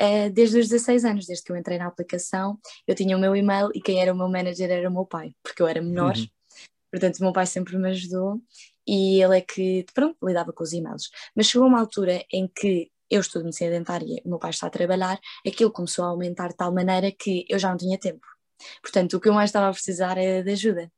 [0.00, 3.34] uh, desde os 16 anos, desde que eu entrei na aplicação, eu tinha o meu
[3.34, 6.16] e-mail e quem era o meu manager era o meu pai, porque eu era menor,
[6.16, 6.26] uhum.
[6.90, 8.40] portanto o meu pai sempre me ajudou
[8.86, 11.10] e ele é que, pronto, lidava com os e-mails.
[11.34, 14.70] Mas chegou uma altura em que eu estudo medicina dentária, o meu pai está a
[14.70, 18.26] trabalhar, aquilo começou a aumentar de tal maneira que eu já não tinha tempo.
[18.82, 20.90] Portanto, o que eu mais estava a precisar era de ajuda.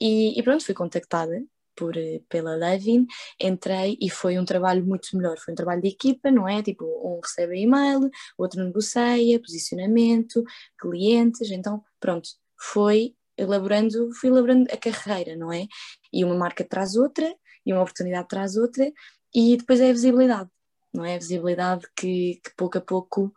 [0.00, 1.42] E, e pronto, fui contactada
[1.76, 1.94] por,
[2.28, 3.06] pela Levin,
[3.40, 6.62] entrei e foi um trabalho muito melhor, foi um trabalho de equipa, não é?
[6.62, 10.44] Tipo, um recebe e-mail, outro negocia, posicionamento,
[10.78, 15.66] clientes, então pronto, foi elaborando, fui elaborando a carreira, não é?
[16.12, 17.34] E uma marca traz outra,
[17.64, 18.90] e uma oportunidade traz outra,
[19.34, 20.50] e depois é a visibilidade,
[20.92, 21.14] não é?
[21.14, 23.32] A visibilidade que, que pouco a pouco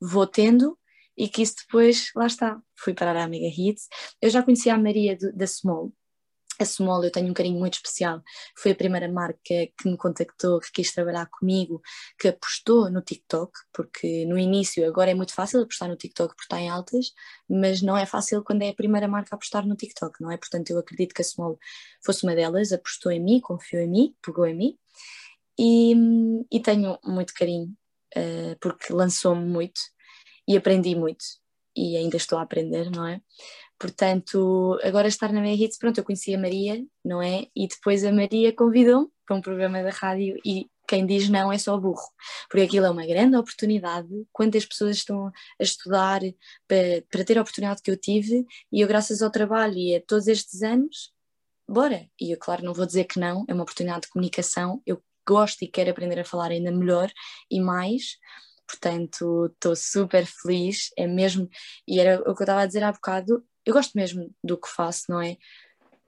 [0.00, 0.78] vou tendo
[1.16, 3.88] e que isso depois, lá está, fui parar a Amiga Hits.
[4.22, 5.92] Eu já conhecia a Maria do, da Small,
[6.58, 8.20] a Small eu tenho um carinho muito especial.
[8.56, 11.80] Foi a primeira marca que me contactou, que quis trabalhar comigo,
[12.18, 16.42] que apostou no TikTok, porque no início agora é muito fácil apostar no TikTok porque
[16.44, 17.12] está em altas,
[17.48, 20.36] mas não é fácil quando é a primeira marca a apostar no TikTok, não é?
[20.36, 21.58] Portanto, eu acredito que a Small
[22.04, 24.78] fosse uma delas, apostou em mim, confiou em mim, pegou em mim
[25.58, 25.94] e,
[26.50, 27.74] e tenho muito carinho
[28.16, 29.80] uh, porque lançou-me muito
[30.46, 31.24] e aprendi muito
[31.76, 33.20] e ainda estou a aprender, não é?
[33.78, 37.46] Portanto, agora estar na Meia Hits, pronto, eu conheci a Maria, não é?
[37.54, 41.58] E depois a Maria convidou-me para um programa da rádio e quem diz não é
[41.58, 42.08] só burro,
[42.48, 44.08] porque aquilo é uma grande oportunidade.
[44.32, 46.20] Quantas pessoas estão a estudar
[46.66, 50.00] para, para ter a oportunidade que eu tive e eu, graças ao trabalho e a
[50.00, 51.12] todos estes anos,
[51.68, 52.08] bora.
[52.18, 54.82] E eu, claro, não vou dizer que não, é uma oportunidade de comunicação.
[54.86, 57.10] Eu gosto e quero aprender a falar ainda melhor
[57.50, 58.16] e mais.
[58.66, 61.48] Portanto, estou super feliz, é mesmo,
[61.86, 64.68] e era o que eu estava a dizer há bocado, eu gosto mesmo do que
[64.68, 65.36] faço, não é?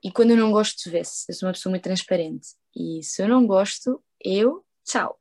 [0.03, 1.25] E quando eu não gosto, vê-se.
[1.29, 2.49] Eu sou uma pessoa muito transparente.
[2.75, 5.19] E se eu não gosto, eu, tchau.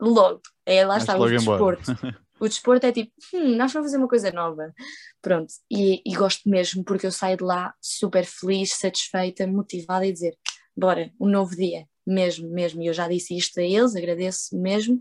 [0.00, 0.40] Logo.
[0.64, 1.82] É, lá está, o desporto.
[2.38, 4.72] o desporto é tipo, hum, nós vamos fazer uma coisa nova.
[5.20, 5.52] Pronto.
[5.70, 10.36] E, e gosto mesmo porque eu saio de lá super feliz, satisfeita, motivada e dizer,
[10.76, 11.86] bora, um novo dia.
[12.06, 12.82] Mesmo, mesmo.
[12.82, 14.98] E eu já disse isto a eles, agradeço mesmo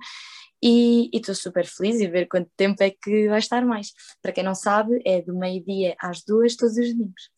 [0.64, 3.94] e estou super feliz e ver quanto tempo é que vai estar mais.
[4.22, 7.30] Para quem não sabe, é do meio-dia às duas, todos os domingos.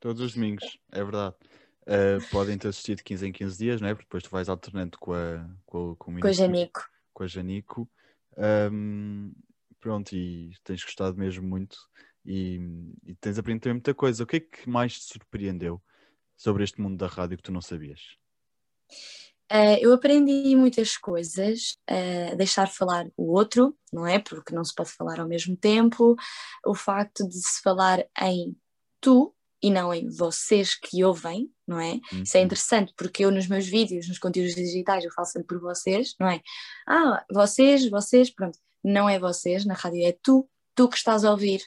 [0.00, 1.36] Todos os domingos, é verdade.
[1.82, 3.94] Uh, podem ter assistido de 15 em 15 dias, não é?
[3.94, 6.88] Porque depois tu vais alternando com a, com, com, com a Janico.
[7.12, 7.88] Com a Janico.
[8.72, 9.32] Um,
[9.78, 11.76] pronto, e tens gostado mesmo muito
[12.24, 12.60] e,
[13.04, 14.24] e tens aprendido muita coisa.
[14.24, 15.80] O que é que mais te surpreendeu
[16.36, 18.16] sobre este mundo da rádio que tu não sabias?
[19.52, 24.18] Uh, eu aprendi muitas coisas, uh, deixar falar o outro, não é?
[24.18, 26.16] Porque não se pode falar ao mesmo tempo,
[26.64, 28.56] o facto de se falar em
[28.98, 32.00] tu e não em vocês que ouvem, não é?
[32.12, 32.22] Uhum.
[32.22, 35.60] Isso é interessante porque eu nos meus vídeos, nos conteúdos digitais, eu falo sempre por
[35.60, 36.40] vocês, não é?
[36.88, 41.30] Ah, vocês, vocês, pronto, não é vocês, na rádio é tu, tu que estás a
[41.30, 41.62] ouvir,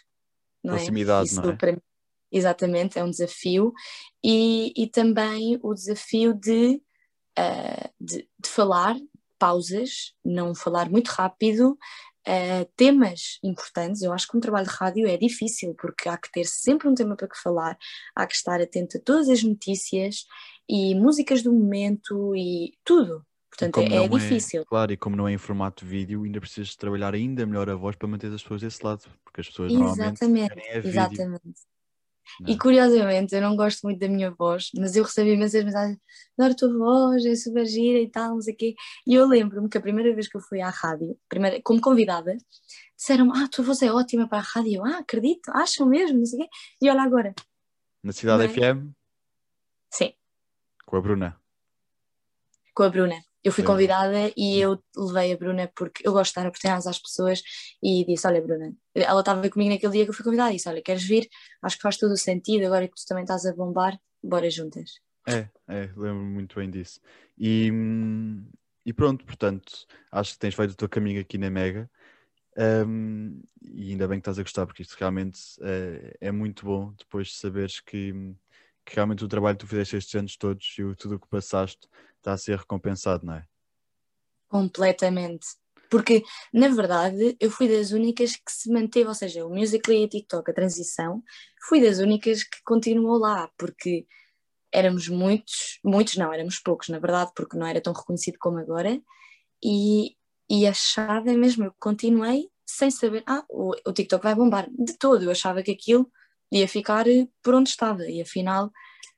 [0.64, 0.78] não é?
[0.78, 1.32] Proximidade, é?
[1.32, 1.56] Isso não é?
[1.56, 1.78] Para
[2.32, 3.72] exatamente, é um desafio
[4.24, 6.82] e, e também o desafio de
[7.39, 8.95] uh, de, de, falar,
[9.38, 11.78] pausas, não falar muito rápido,
[12.28, 14.02] uh, temas importantes.
[14.02, 16.95] Eu acho que um trabalho de rádio é difícil, porque há que ter sempre um
[16.95, 17.78] tema para que falar,
[18.15, 20.26] há que estar atento a todas as notícias
[20.67, 23.26] e músicas do momento e tudo.
[23.50, 24.62] Portanto, é, é, difícil.
[24.62, 27.76] É, claro, e como não é em formato vídeo, ainda precisas trabalhar ainda melhor a
[27.76, 31.56] voz para manter as pessoas desse lado, porque as pessoas exatamente, normalmente querem
[32.48, 35.98] E curiosamente, eu não gosto muito da minha voz, mas eu recebi imensas mensagens:
[36.38, 38.76] adoro a tua voz, é super gira e tal, não sei o quê.
[39.08, 42.36] E eu lembro-me que a primeira vez que eu fui à rádio, primeira, como convidada,
[42.98, 44.76] disseram-me: Ah, a tua voz é ótima para a rádio.
[44.76, 46.50] Eu, ah, acredito, acham mesmo, não sei o quê.
[46.82, 47.34] E olha agora,
[48.04, 48.50] Na Cidade é?
[48.50, 48.92] FM,
[49.92, 50.14] sim,
[50.86, 51.40] com a Bruna.
[52.74, 53.24] com a Bruna.
[53.46, 56.98] Eu fui convidada e eu levei a Bruna porque eu gosto de dar oportunidades às
[56.98, 57.44] pessoas
[57.82, 60.68] e disse: Olha, Bruna, ela estava comigo naquele dia que eu fui convidada e disse:
[60.68, 61.30] Olha, queres vir?
[61.62, 65.00] Acho que faz todo o sentido, agora que tu também estás a bombar, bora juntas.
[65.28, 67.00] É, é, lembro-me muito bem disso.
[67.38, 67.72] E,
[68.84, 71.88] e pronto, portanto, acho que tens feito o teu caminho aqui na Mega.
[72.88, 76.92] hum, e ainda bem que estás a gostar, porque isto realmente é, é muito bom
[76.98, 78.12] depois de saberes que,
[78.86, 81.28] que realmente o trabalho que tu fizeste estes anos todos e o- tudo o que
[81.28, 83.45] passaste está a ser recompensado, não é?
[84.48, 85.48] Completamente.
[85.89, 90.06] Porque, na verdade, eu fui das únicas que se manteve, ou seja, o Musical.ly e
[90.06, 91.24] a TikTok, a transição,
[91.67, 94.06] fui das únicas que continuou lá, porque
[94.71, 99.00] éramos muitos, muitos não, éramos poucos, na verdade, porque não era tão reconhecido como agora,
[99.63, 100.15] e,
[100.50, 105.24] e achava mesmo, eu continuei sem saber, ah, o, o TikTok vai bombar, de todo,
[105.24, 106.12] eu achava que aquilo
[106.52, 108.72] ia ficar eh, por onde estava, e afinal,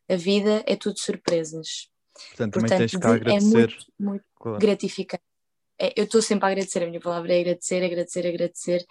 [0.09, 1.89] a vida é tudo surpresas.
[2.29, 3.57] Portanto, também Portanto, tens que é agradecer.
[3.57, 4.59] muito, muito Claro.
[4.59, 5.23] gratificante.
[5.79, 8.85] É, eu estou sempre a agradecer, a minha palavra é agradecer, agradecer, agradecer,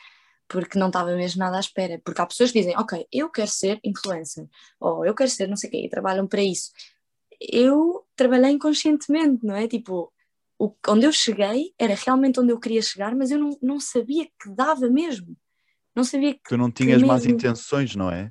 [0.49, 2.01] porque não estava mesmo nada à espera.
[2.05, 4.47] Porque há pessoas que dizem, ok, eu quero ser influencer,
[4.79, 6.71] ou eu quero ser não sei o quê, e trabalham para isso.
[7.41, 9.67] Eu trabalhei inconscientemente, não é?
[9.67, 10.13] Tipo,
[10.59, 14.27] o, onde eu cheguei era realmente onde eu queria chegar, mas eu não, não sabia
[14.41, 15.37] que dava mesmo.
[15.97, 16.41] Não sabia que.
[16.47, 18.31] Tu não tinhas más mesmo- intenções, não é?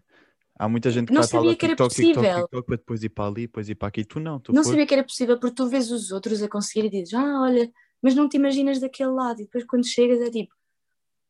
[0.58, 2.44] Há muita gente que Não vai para sabia que era TikTok, TikTok, possível.
[2.44, 4.06] TikTok, para depois ir para ali, depois ir para aqui.
[4.06, 6.48] Tu não, tu não foste- sabia que era possível, porque tu vês os outros a
[6.48, 7.70] conseguir e dizes, ah, olha,
[8.02, 10.54] mas não te imaginas daquele lado, e depois quando chegas é tipo,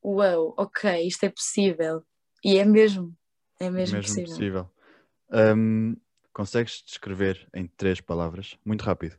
[0.03, 2.03] uau, ok, isto é possível.
[2.43, 3.15] E é mesmo,
[3.59, 4.29] é mesmo, mesmo possível.
[4.29, 4.69] possível.
[5.57, 5.95] Hum,
[6.31, 8.57] consegues descrever em três palavras?
[8.63, 9.17] Muito rápido.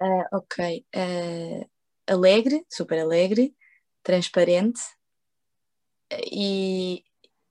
[0.00, 1.66] Ah, ok, ah,
[2.06, 3.52] alegre, super alegre,
[4.04, 4.80] transparente
[6.10, 7.04] e,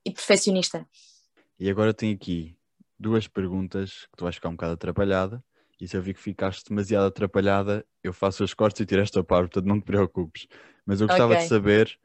[0.04, 0.86] e perfeccionista.
[1.58, 2.56] E agora tenho aqui
[2.98, 5.42] duas perguntas que tu vais ficar um bocado atrapalhada.
[5.80, 9.22] E se eu vi que ficaste demasiado atrapalhada, eu faço as cortes e tiro esta
[9.22, 10.48] parte, portanto não te preocupes.
[10.84, 11.48] Mas eu gostava de Ok.
[11.48, 11.98] saber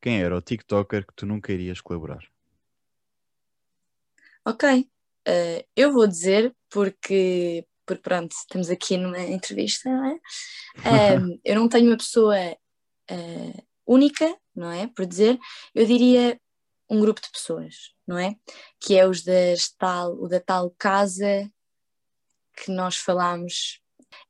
[0.00, 2.24] quem era o TikToker que tu nunca irias colaborar.
[4.44, 4.88] Ok,
[5.26, 10.18] eh, eu vou dizer porque, porque pronto, estamos aqui numa entrevista, não é?
[11.44, 14.86] Eu não tenho uma pessoa eh, única, não é?
[14.86, 15.38] Por dizer,
[15.74, 16.40] eu diria
[16.88, 18.36] um grupo de pessoas, não é?
[18.80, 21.50] Que é os das tal, o da tal casa
[22.56, 23.80] que nós falámos.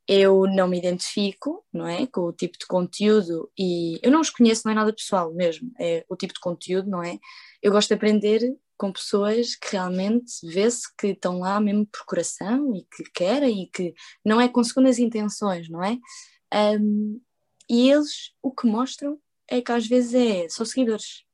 [0.06, 2.06] Eu não me identifico, não é?
[2.06, 5.72] Com o tipo de conteúdo e eu não os conheço, não é nada pessoal mesmo,
[5.78, 7.18] é o tipo de conteúdo, não é?
[7.62, 8.40] Eu gosto de aprender
[8.76, 13.66] com pessoas que realmente vê-se que estão lá mesmo por coração e que querem e
[13.68, 13.94] que
[14.24, 15.98] não é com segundas intenções, não é?
[16.78, 17.20] Um,
[17.68, 19.18] e eles o que mostram
[19.50, 21.24] é que às vezes é só seguidores,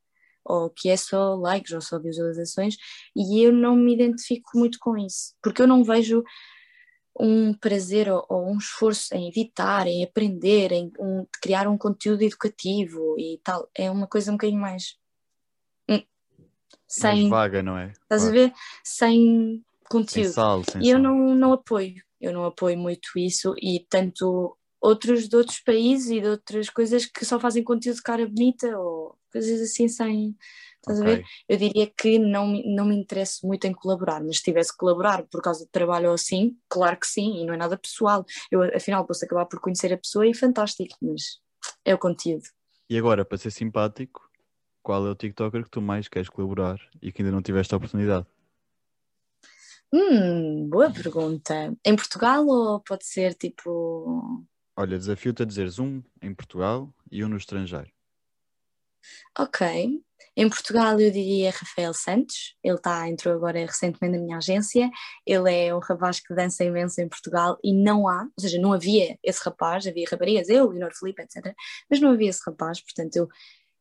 [0.44, 2.76] ou que é só likes ou só visualizações,
[3.14, 6.22] e eu não me identifico muito com isso, porque eu não vejo
[7.18, 12.22] um prazer ou, ou um esforço em editar, em aprender, em um- criar um conteúdo
[12.22, 13.68] educativo e tal.
[13.74, 14.96] É uma coisa um bocadinho mais.
[15.88, 16.02] hum,
[17.02, 17.28] Mais sem.
[17.30, 17.90] vaga, não é?
[17.92, 18.32] Estás a Claro.
[18.34, 18.52] ver?
[18.84, 20.32] Sem Sem conteúdo.
[20.32, 21.02] sal, sem E eu sal.
[21.02, 26.20] não, não apoio, eu não apoio muito isso e tanto outros de outros países e
[26.20, 30.36] de outras coisas que só fazem conteúdo de cara bonita ou coisas assim sem.
[30.76, 31.24] Estás a ver?
[31.48, 34.78] Eu diria que não, me- não me interesso muito em colaborar, mas se tivesse que
[34.78, 38.24] colaborar por causa de trabalho ou assim, claro que sim, e não é nada pessoal.
[38.52, 41.40] Eu afinal posso acabar por conhecer a pessoa e fantástico, mas
[41.84, 42.44] é o conteúdo.
[42.88, 44.30] E agora, para ser simpático,
[44.80, 47.78] qual é o TikToker que tu mais queres colaborar e que ainda não tiveste a
[47.78, 48.24] oportunidade?
[49.92, 51.74] Hum, boa pergunta.
[51.84, 54.44] Em Portugal ou pode ser tipo.
[54.76, 57.90] Olha, desafio-te a dizeres um em Portugal e um no estrangeiro.
[59.38, 60.02] Ok.
[60.36, 64.90] Em Portugal eu diria Rafael Santos, ele tá, entrou agora recentemente na minha agência,
[65.24, 68.74] ele é um rapaz que dança imenso em Portugal e não há, ou seja, não
[68.74, 71.54] havia esse rapaz, havia raparigas, eu, Leonor Felipe, etc.
[71.88, 73.28] Mas não havia esse rapaz, portanto eu,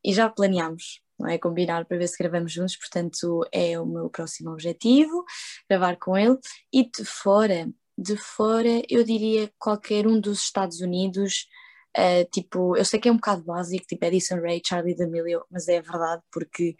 [0.01, 1.37] e já planeámos, não é?
[1.37, 5.25] Combinar para ver se gravamos juntos, portanto é o meu próximo objetivo,
[5.69, 6.37] gravar com ele.
[6.71, 11.47] E de fora, de fora eu diria qualquer um dos Estados Unidos,
[11.97, 15.69] Uh, tipo, eu sei que é um bocado básico, tipo Edison Ray, Charlie D'Amelio, mas
[15.69, 16.75] é verdade porque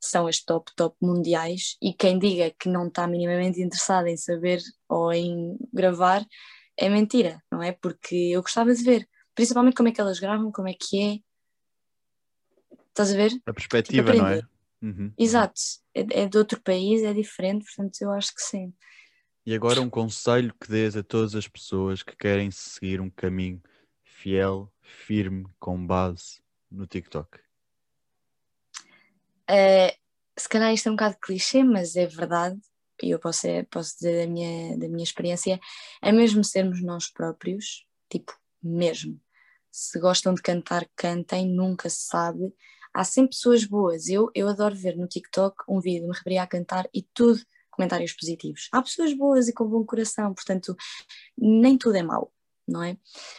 [0.00, 4.60] são as top, top mundiais e quem diga que não está minimamente interessado em saber
[4.88, 6.24] ou em gravar
[6.76, 7.72] é mentira, não é?
[7.72, 11.18] Porque eu gostava de ver, principalmente como é que elas gravam, como é que é.
[12.88, 13.32] Estás a ver?
[13.46, 14.38] A perspectiva, não é?
[14.38, 14.48] aprender.
[14.80, 15.12] Uhum.
[15.18, 15.60] Exato,
[15.92, 18.72] é, é de outro país, é diferente, portanto eu acho que sim.
[19.44, 23.60] E agora um conselho que dês a todas as pessoas que querem seguir um caminho
[24.04, 27.38] fiel, firme, com base no TikTok.
[29.50, 29.92] Uh,
[30.38, 32.60] se calhar isto é um bocado clichê, mas é verdade,
[33.02, 35.60] e eu posso, posso dizer da minha, da minha experiência,
[36.00, 39.20] é mesmo sermos nós próprios, tipo, mesmo.
[39.72, 42.54] Se gostam de cantar, cantem, nunca se sabe
[42.92, 44.08] há sempre pessoas boas.
[44.08, 47.40] Eu, eu adoro ver no TikTok um vídeo de uma rapariga a cantar e tudo
[47.82, 48.68] comentários positivos.
[48.72, 50.76] Há pessoas boas e com bom coração, portanto,
[51.36, 52.32] nem tudo é mau,
[52.66, 52.96] não é?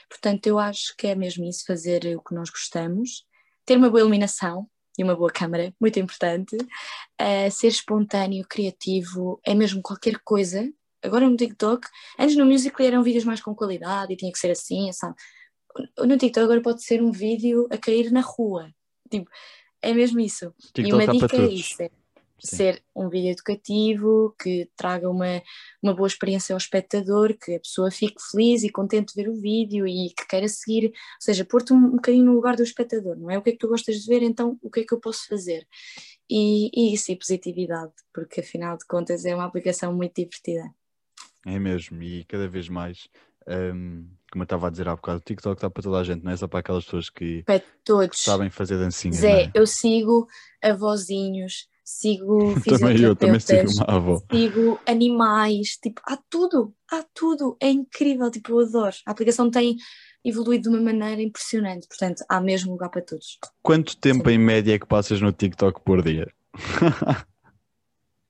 [0.10, 3.26] Portanto, eu acho que é mesmo isso, fazer o que nós gostamos,
[3.66, 9.56] ter uma boa iluminação e uma boa câmera, muito importante, uh, ser espontâneo, criativo, é
[9.56, 10.72] mesmo qualquer coisa.
[11.02, 11.88] Agora no TikTok,
[12.20, 15.16] antes no Musical.ly eram vídeos mais com qualidade e tinha que ser assim, sabe?
[15.98, 18.70] No TikTok agora pode ser um vídeo a cair na rua,
[19.10, 19.30] Tipo,
[19.82, 20.54] é mesmo isso.
[20.74, 21.90] TikTok e uma dica é isso: é
[22.46, 25.42] ser um vídeo educativo, que traga uma,
[25.82, 29.40] uma boa experiência ao espectador, que a pessoa fique feliz e contente de ver o
[29.40, 33.18] vídeo e que queira seguir, ou seja, pôr-te um, um bocadinho no lugar do espectador,
[33.18, 33.38] não é?
[33.38, 35.28] O que é que tu gostas de ver, então o que é que eu posso
[35.28, 35.68] fazer?
[36.30, 40.64] E, e isso, e positividade, porque afinal de contas é uma aplicação muito divertida.
[41.46, 43.10] É mesmo, e cada vez mais
[43.48, 46.24] um, como eu estava a dizer há bocado, o TikTok está para toda a gente,
[46.24, 48.18] não é só para aquelas pessoas que, para todos.
[48.18, 49.14] que sabem fazer dancinha.
[49.14, 49.52] Zé, é?
[49.54, 50.28] eu sigo
[50.62, 54.22] avózinhos, sigo também eu também sigo uma avó.
[54.32, 58.96] sigo animais, tipo, há tudo, há tudo, é incrível, tipo, eu adoro.
[59.06, 59.76] A aplicação tem
[60.24, 63.38] evoluído de uma maneira impressionante, portanto, há mesmo lugar para todos.
[63.62, 64.36] Quanto tempo Sim.
[64.36, 66.32] em média é que passas no TikTok por dia?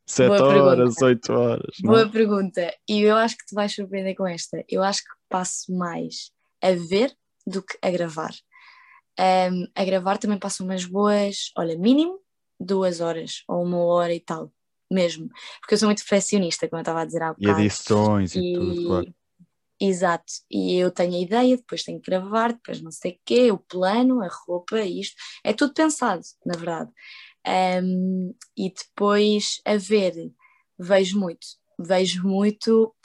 [0.06, 1.06] Sete Boa horas, pergunta.
[1.06, 1.76] oito horas.
[1.82, 1.92] não?
[1.92, 2.74] Boa pergunta.
[2.90, 4.64] E eu acho que te vais surpreender com esta.
[4.68, 6.30] Eu acho que passo mais
[6.62, 7.16] a ver
[7.48, 8.34] do que a gravar.
[9.18, 12.20] Um, a gravar também passo umas boas, olha, mínimo
[12.60, 14.52] duas horas ou uma hora e tal,
[14.92, 15.30] mesmo.
[15.62, 17.62] Porque eu sou muito perfeccionista, como eu estava a dizer há E bocado.
[17.62, 19.14] edições e, tudo, claro.
[19.82, 23.52] Exato, e eu tenho a ideia, depois tenho que gravar, depois não sei o quê,
[23.52, 26.90] o plano, a roupa, isto, é tudo pensado, na verdade.
[27.84, 30.32] Um, e depois a ver,
[30.80, 31.46] vejo muito,
[31.78, 32.96] vejo muito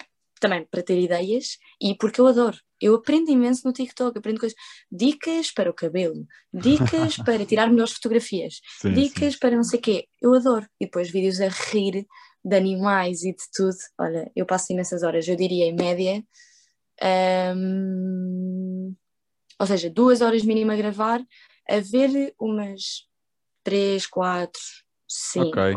[0.41, 2.59] também para ter ideias e porque eu adoro.
[2.81, 4.57] Eu aprendo imenso no TikTok, aprendo coisas,
[4.91, 9.39] dicas para o cabelo, dicas para tirar melhores fotografias, Sim, dicas sim.
[9.41, 10.09] para não sei o quê.
[10.21, 10.67] Eu adoro.
[10.81, 12.07] E depois vídeos a rir
[12.45, 13.77] de animais e de tudo.
[13.99, 16.25] Olha, eu passo imensas horas, eu diria em média.
[17.57, 18.95] hum,
[19.59, 21.21] ou seja, duas horas mínimo a gravar,
[21.69, 23.09] a ver umas
[23.65, 24.61] três, quatro,
[25.07, 25.49] cinco.
[25.49, 25.75] Ok,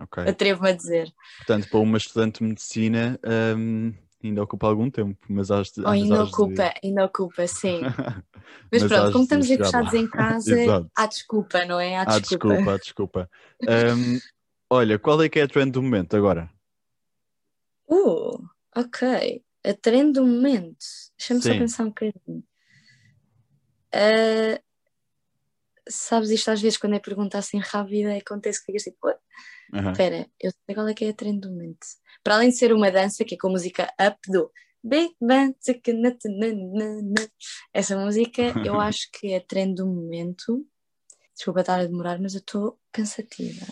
[0.00, 0.28] ok.
[0.28, 1.12] Atrevo-me a dizer.
[1.38, 3.20] Portanto, para uma estudante de medicina
[3.56, 7.80] hum, ainda ocupa algum tempo, mas às Ou ainda ocupa, ainda ocupa, sim.
[8.70, 10.50] Mas, pronto, como estamos fechados em casa,
[10.96, 11.96] há desculpa, não é?
[11.96, 12.48] Há desculpa.
[12.48, 13.30] desculpa, ah, desculpa.
[13.96, 14.18] Hum,
[14.70, 16.50] olha, qual é que é a trend do momento agora?
[17.88, 18.38] Uh,
[18.76, 19.42] ok.
[19.64, 20.84] A trend do momento.
[21.18, 22.44] Deixa-me só pensar um bocadinho.
[23.92, 24.60] Ah,
[25.88, 29.16] sabes isto às vezes quando é pergunta assim rápida acontece que ficas tipo, "Ué,
[29.74, 29.92] Aham.
[29.92, 31.86] espera, eu sei qual é que é a trend do momento.
[32.28, 34.52] Para além de ser uma dança que é com a música up do
[34.84, 35.56] Big Bang,
[37.72, 40.62] essa música eu acho que é trend do momento.
[41.34, 43.64] Desculpa estar a demorar, mas eu estou pensativa.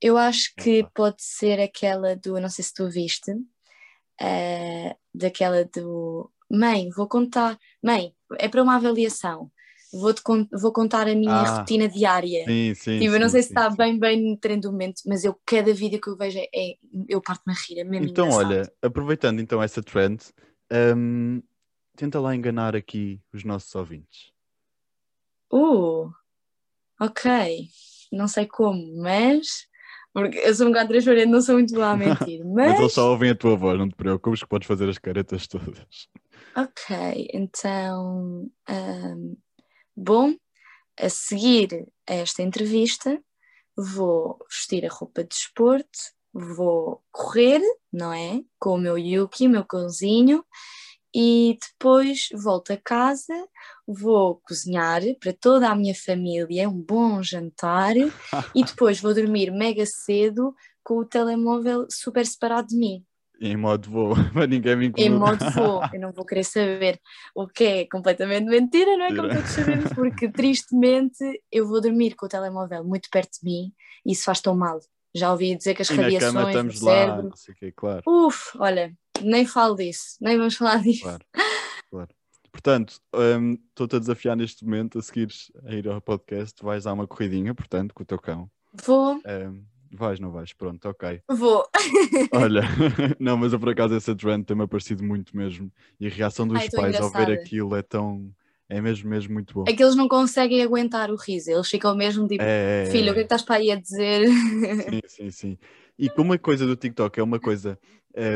[0.00, 3.32] Eu acho que pode ser aquela do, não sei se tu viste,
[4.20, 9.48] eh, daquela do Mãe, vou contar, mãe, é para uma avaliação.
[10.00, 12.44] Vou-te con- vou contar a minha Ah, rotina diária.
[12.44, 12.98] Sim, sim.
[13.00, 13.76] Tipo, eu não sim, sei se sim, está sim.
[13.76, 16.76] bem, bem no trem do momento, mas eu, cada vídeo que eu vejo, é,
[17.08, 18.48] eu parto-me a rir, é mesmo Então, engraçado.
[18.48, 20.22] olha, aproveitando então essa trend,
[20.96, 21.42] hum,
[21.96, 24.32] tenta lá enganar aqui os nossos ouvintes.
[25.52, 26.10] Uh,
[27.00, 27.68] ok.
[28.12, 29.66] Não sei como, mas.
[30.12, 32.44] Porque eu sou um bocado transparente, não sou muito boa a mentir.
[32.62, 32.78] Mas Mas.
[32.78, 36.08] eles só ouvem a tua voz, não te preocupes que podes fazer as caretas todas.
[36.56, 38.50] Ok, então.
[38.66, 39.36] ahm,
[39.96, 40.34] bom,
[40.98, 43.20] a seguir a esta entrevista,
[43.76, 45.98] vou vestir a roupa de desporto,
[46.32, 47.60] vou correr,
[47.92, 48.42] não é?
[48.58, 50.44] Com o meu Yuki, o meu cãozinho,
[51.14, 53.34] e depois volto a casa,
[53.86, 57.94] vou cozinhar para toda a minha família um bom jantar
[58.54, 63.04] e depois vou dormir mega cedo com o telemóvel super separado de mim,
[63.40, 65.18] Em modo voo, para ninguém me em incomodar.
[65.38, 65.80] modo voo.
[65.92, 67.00] Eu não vou querer saber
[67.34, 69.14] o que é completamente mentira, não é?
[69.14, 73.72] Como todos sabemos, porque tristemente eu vou dormir com o telemóvel muito perto de mim
[74.04, 74.78] e isso faz tão mal.
[75.14, 76.10] Já ouvi dizer que as E na cama
[76.42, 77.28] radiações estamos lá, cérebro.
[77.30, 81.02] não sei o quê, claro, Uf, olha, nem falo disso, nem vamos falar disso.
[81.02, 81.24] claro,
[81.90, 82.08] claro.
[82.52, 86.94] Portanto, hum, estou-te a desafiar neste momento a seguires a ir ao podcast, vais dar
[86.94, 88.50] uma corridinha, portanto, com o teu cão.
[88.84, 89.14] Vou.
[89.26, 90.52] Um, vais, não vais?
[90.52, 91.20] Pronto, ok.
[91.28, 91.64] Vou.
[92.32, 92.62] Olha,
[93.20, 95.70] não, mas eu por acaso essa trend tem-me aparecido muito mesmo.
[96.00, 98.30] E a reação dos Ai, pais ao ver aquilo é tão.
[98.68, 99.64] É mesmo, mesmo muito bom.
[99.68, 103.12] É que eles não conseguem aguentar o riso, eles ficam mesmo tipo, É, é, filho,
[103.12, 103.24] o que é é.
[103.24, 104.26] que estás para aí a dizer?
[104.26, 105.58] Sim, sim, sim.
[105.96, 107.78] E como a coisa do TikTok é uma coisa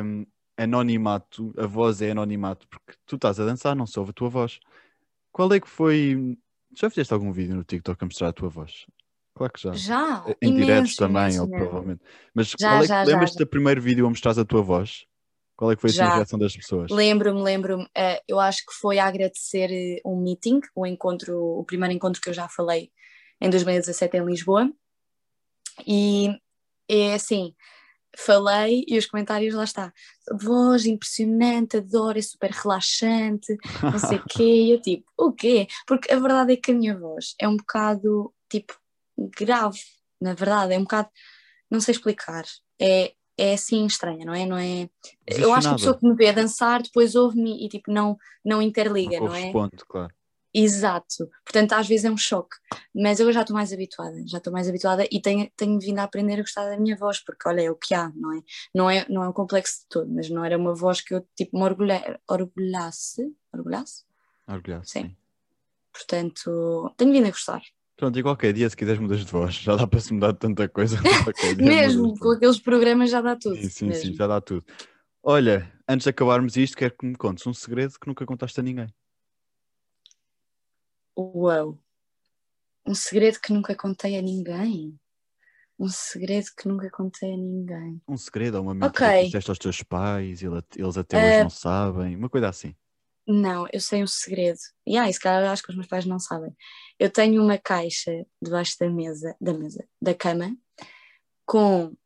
[0.05, 0.25] hum,
[0.57, 4.29] anonimato, a voz é anonimato, porque tu estás a dançar, não se ouve a tua
[4.29, 4.61] voz.
[5.33, 6.37] Qual é que foi.
[6.77, 8.87] Já fizeste algum vídeo no TikTok a mostrar a tua voz?
[9.35, 9.73] Claro que já.
[9.73, 12.03] Já, Em diretos imenso, também, imenso ou provavelmente.
[12.35, 15.07] Mas Já, qual é lembras-te do primeiro vídeo a mostrares a tua voz?
[15.57, 16.91] Qual é que foi a reação das pessoas?
[16.91, 21.63] Lembro-me, lembro-me, eh, eu acho que foi a agradecer eh, um meeting, o encontro, o
[21.65, 22.91] primeiro encontro que eu já falei
[23.39, 24.73] em 2017 em Lisboa.
[25.87, 26.35] E
[26.89, 27.55] é assim,
[28.17, 29.93] falei e os comentários lá está.
[30.41, 34.43] Voz impressionante, adoro, é super relaxante, não sei o quê.
[34.43, 35.67] E eu tipo, o quê?
[35.87, 38.80] Porque a verdade é que a minha voz é um bocado, tipo,
[39.29, 39.79] grave,
[40.21, 41.09] na verdade, é um bocado,
[41.71, 42.45] não sei explicar.
[42.81, 44.47] É, é assim estranha, não é?
[44.47, 44.89] Não é?
[45.27, 48.17] Eu acho que a pessoa que me vê a dançar depois ouve-me e tipo não,
[48.45, 49.41] não interliga, Não não, é?
[49.41, 50.13] corresponde, claro.
[50.53, 51.31] Exato.
[51.45, 52.57] Portanto, às vezes é um choque.
[52.95, 56.03] Mas eu já estou mais habituada, já estou mais habituada e tenho, tenho vindo a
[56.03, 58.43] aprender a gostar da minha voz, porque olha, é o que há, não é?
[58.75, 61.27] Não é, não é um complexo de todo, mas não era uma voz que eu
[61.37, 63.33] tipo me orgulha, orgulhasse.
[63.53, 64.05] Orgulhasse?
[64.49, 65.03] Orgulhoso, Sim.
[65.03, 65.17] sim.
[65.93, 67.63] Portanto, tenho vindo a gostar.
[68.01, 70.39] Pronto, e qualquer dia, se quiseres mudas de voz, já dá para se mudar de
[70.39, 70.97] tanta coisa.
[71.59, 73.57] Dia Mesmo, com aqueles programas já dá tudo.
[73.57, 74.01] Sim, sim, mesmo.
[74.13, 74.65] sim, já dá tudo.
[75.23, 78.63] Olha, antes de acabarmos isto, quero que me contes um segredo que nunca contaste a
[78.63, 78.87] ninguém.
[81.15, 81.79] Uau!
[82.87, 84.99] Um segredo que nunca contei a ninguém.
[85.79, 88.01] Um segredo que nunca contei a ninguém.
[88.09, 89.19] Um segredo ou uma mentira Ok.
[89.19, 92.75] que disseste aos teus pais, ele- eles até hoje Eh, não sabem, uma coisa assim.
[93.27, 94.59] Não, eu sei um segredo.
[94.87, 96.55] E ah, se calhar acho que os meus pais não sabem.
[96.99, 100.57] Eu tenho uma caixa debaixo da mesa, da mesa, da cama,
[101.47, 101.97] com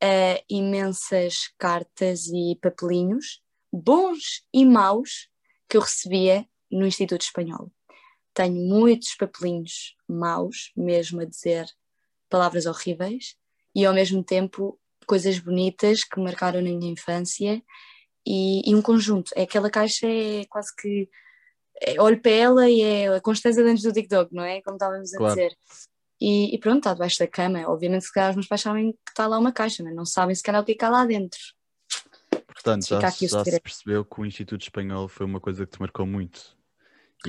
[0.00, 3.42] eh, imensas cartas e papelinhos,
[3.72, 5.28] bons e maus,
[5.68, 7.70] que eu recebia no Instituto Espanhol.
[8.32, 11.66] Tenho muitos papelinhos maus, mesmo a dizer
[12.28, 13.36] palavras horríveis,
[13.74, 17.62] e ao mesmo tempo coisas bonitas que marcaram na minha infância
[18.26, 19.32] e, e um conjunto.
[19.36, 21.08] É aquela caixa é quase que
[21.82, 24.60] é, olho para ela e é a Constança de antes do TikTok, não é?
[24.62, 25.34] Como estávamos a Claro.
[25.34, 25.56] dizer.
[26.20, 27.66] E, e pronto, está debaixo da cama.
[27.66, 30.34] Obviamente, se calhar os meus pais sabem que está lá uma caixa, mas não sabem
[30.34, 31.40] se calhar o que é há lá dentro.
[32.46, 36.04] Portanto, já, já se percebeu que o Instituto Espanhol foi uma coisa que te marcou
[36.04, 36.58] muito.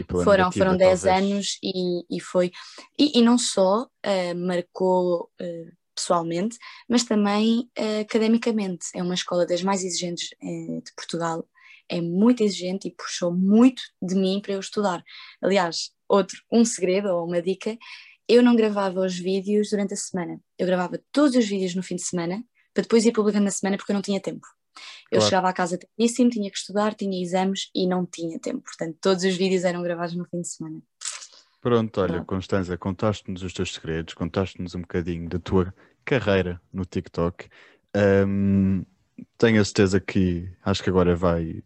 [0.07, 1.23] Foram negativa, foram 10 talvez.
[1.23, 2.51] anos e, e foi.
[2.97, 5.71] E, e não só eh, marcou eh,
[6.01, 6.57] pessoalmente,
[6.89, 8.87] mas também eh, academicamente.
[8.95, 11.47] É uma escola das mais exigentes eh, de Portugal.
[11.87, 15.03] É muito exigente e puxou muito de mim para eu estudar.
[15.41, 17.77] Aliás, outro, um segredo ou uma dica:
[18.27, 20.39] eu não gravava os vídeos durante a semana.
[20.57, 22.43] Eu gravava todos os vídeos no fim de semana
[22.73, 24.47] para depois ir publicando na semana porque eu não tinha tempo.
[25.11, 25.25] Eu Claro.
[25.25, 28.61] chegava à casa tardíssimo, tinha que estudar, tinha exames e não tinha tempo.
[28.63, 30.81] Portanto, todos os vídeos eram gravados no fim de semana.
[31.59, 32.25] Pronto, olha, Pronto.
[32.25, 35.75] Constanza, contaste-nos os teus segredos, contaste-nos um bocadinho da tua
[36.05, 37.47] carreira no TikTok.
[37.93, 38.83] Ahm,
[39.37, 41.63] tenho a certeza que acho que agora vai,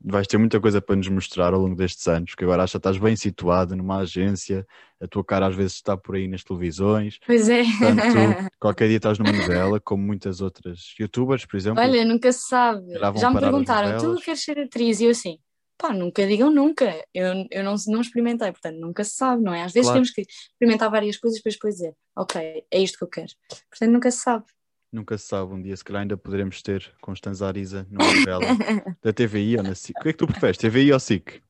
[0.00, 2.76] vais ter muita coisa para nos mostrar ao longo destes anos, porque agora acho que
[2.78, 4.66] estás bem situada numa agência,
[5.00, 7.18] a tua cara às vezes está por aí nas televisões.
[7.26, 7.62] Pois é.
[7.62, 11.82] Portanto, qualquer dia estás numa novela, como muitas outras youtubers, por exemplo.
[11.82, 12.92] Olha, nunca se sabe.
[13.16, 15.00] Já me perguntaram, tu queres ser atriz?
[15.00, 15.38] E eu assim,
[15.82, 17.04] pá, nunca digam nunca.
[17.12, 19.62] Eu, eu não, não experimentei, portanto, nunca se sabe, não é?
[19.64, 19.96] Às vezes Claro.
[19.96, 23.32] temos que experimentar várias coisas para depois dizer, ok, é isto que eu quero.
[23.68, 24.44] Portanto, nunca se sabe.
[24.92, 28.44] Nunca se sabe, um dia se calhar ainda poderemos ter Constanza Ariza numa novela
[29.02, 29.98] da TVI ou na SIC.
[29.98, 31.42] O que é que tu preferes, TVI ou SIC?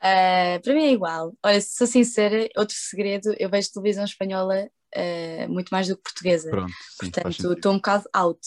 [0.00, 1.32] Ah, para mim é igual.
[1.42, 6.02] Olha, se sou sincera, outro segredo, eu vejo televisão espanhola ah, muito mais do que
[6.02, 6.50] portuguesa.
[6.50, 8.40] Pronto, sim, Portanto, estou um bocado out.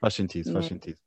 [0.00, 0.68] Faz sentido, faz Né?
[0.68, 0.98] sentido.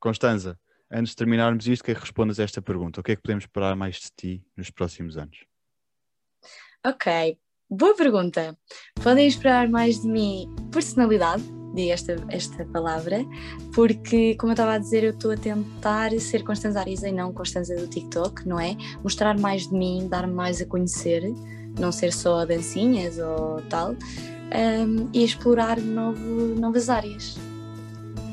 [0.00, 0.58] Constanza,
[0.90, 3.00] antes de terminarmos isto, quero que respondas a esta pergunta.
[3.00, 5.44] O que é que podemos esperar mais de ti nos próximos anos?
[6.86, 7.38] Ok,
[7.70, 8.56] boa pergunta.
[9.02, 11.42] Podem esperar mais de mim personalidade,
[11.74, 13.24] digo esta, esta palavra,
[13.74, 17.32] porque, como eu estava a dizer, eu estou a tentar ser Constanza Ariza e não
[17.32, 18.76] Constanza do TikTok, não é?
[19.02, 21.22] Mostrar mais de mim, dar mais a conhecer,
[21.78, 26.20] não ser só dancinhas ou tal, um, e explorar novo,
[26.60, 27.36] novas áreas.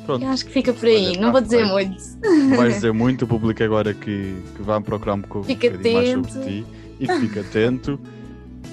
[0.06, 1.72] Pronto, Eu acho que fica por aí, não tá vou dizer feito.
[1.72, 2.56] muito.
[2.58, 5.94] vais dizer muito, o público agora que, que vai procurar um, pouco, um Fica bocadinho
[5.96, 6.46] mais sobre atento.
[6.48, 6.66] ti
[7.00, 8.00] e que fica atento.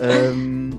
[0.01, 0.71] Ahm,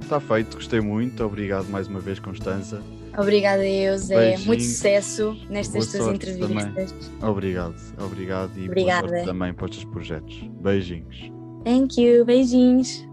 [0.00, 1.22] Está feito, gostei muito.
[1.22, 2.80] Obrigado mais uma vez, Constanza.
[3.18, 4.30] Obrigada, eu, Zé.
[4.38, 4.64] Muito Beijinhos.
[4.64, 6.94] sucesso nestas Boa tuas entrevistas.
[7.20, 9.08] Obrigado, obrigado e boa Obrigada.
[9.08, 10.48] sorte também para os teus projetos.
[10.62, 11.30] Beijinhos.
[11.62, 13.06] Thank you, beijinhos.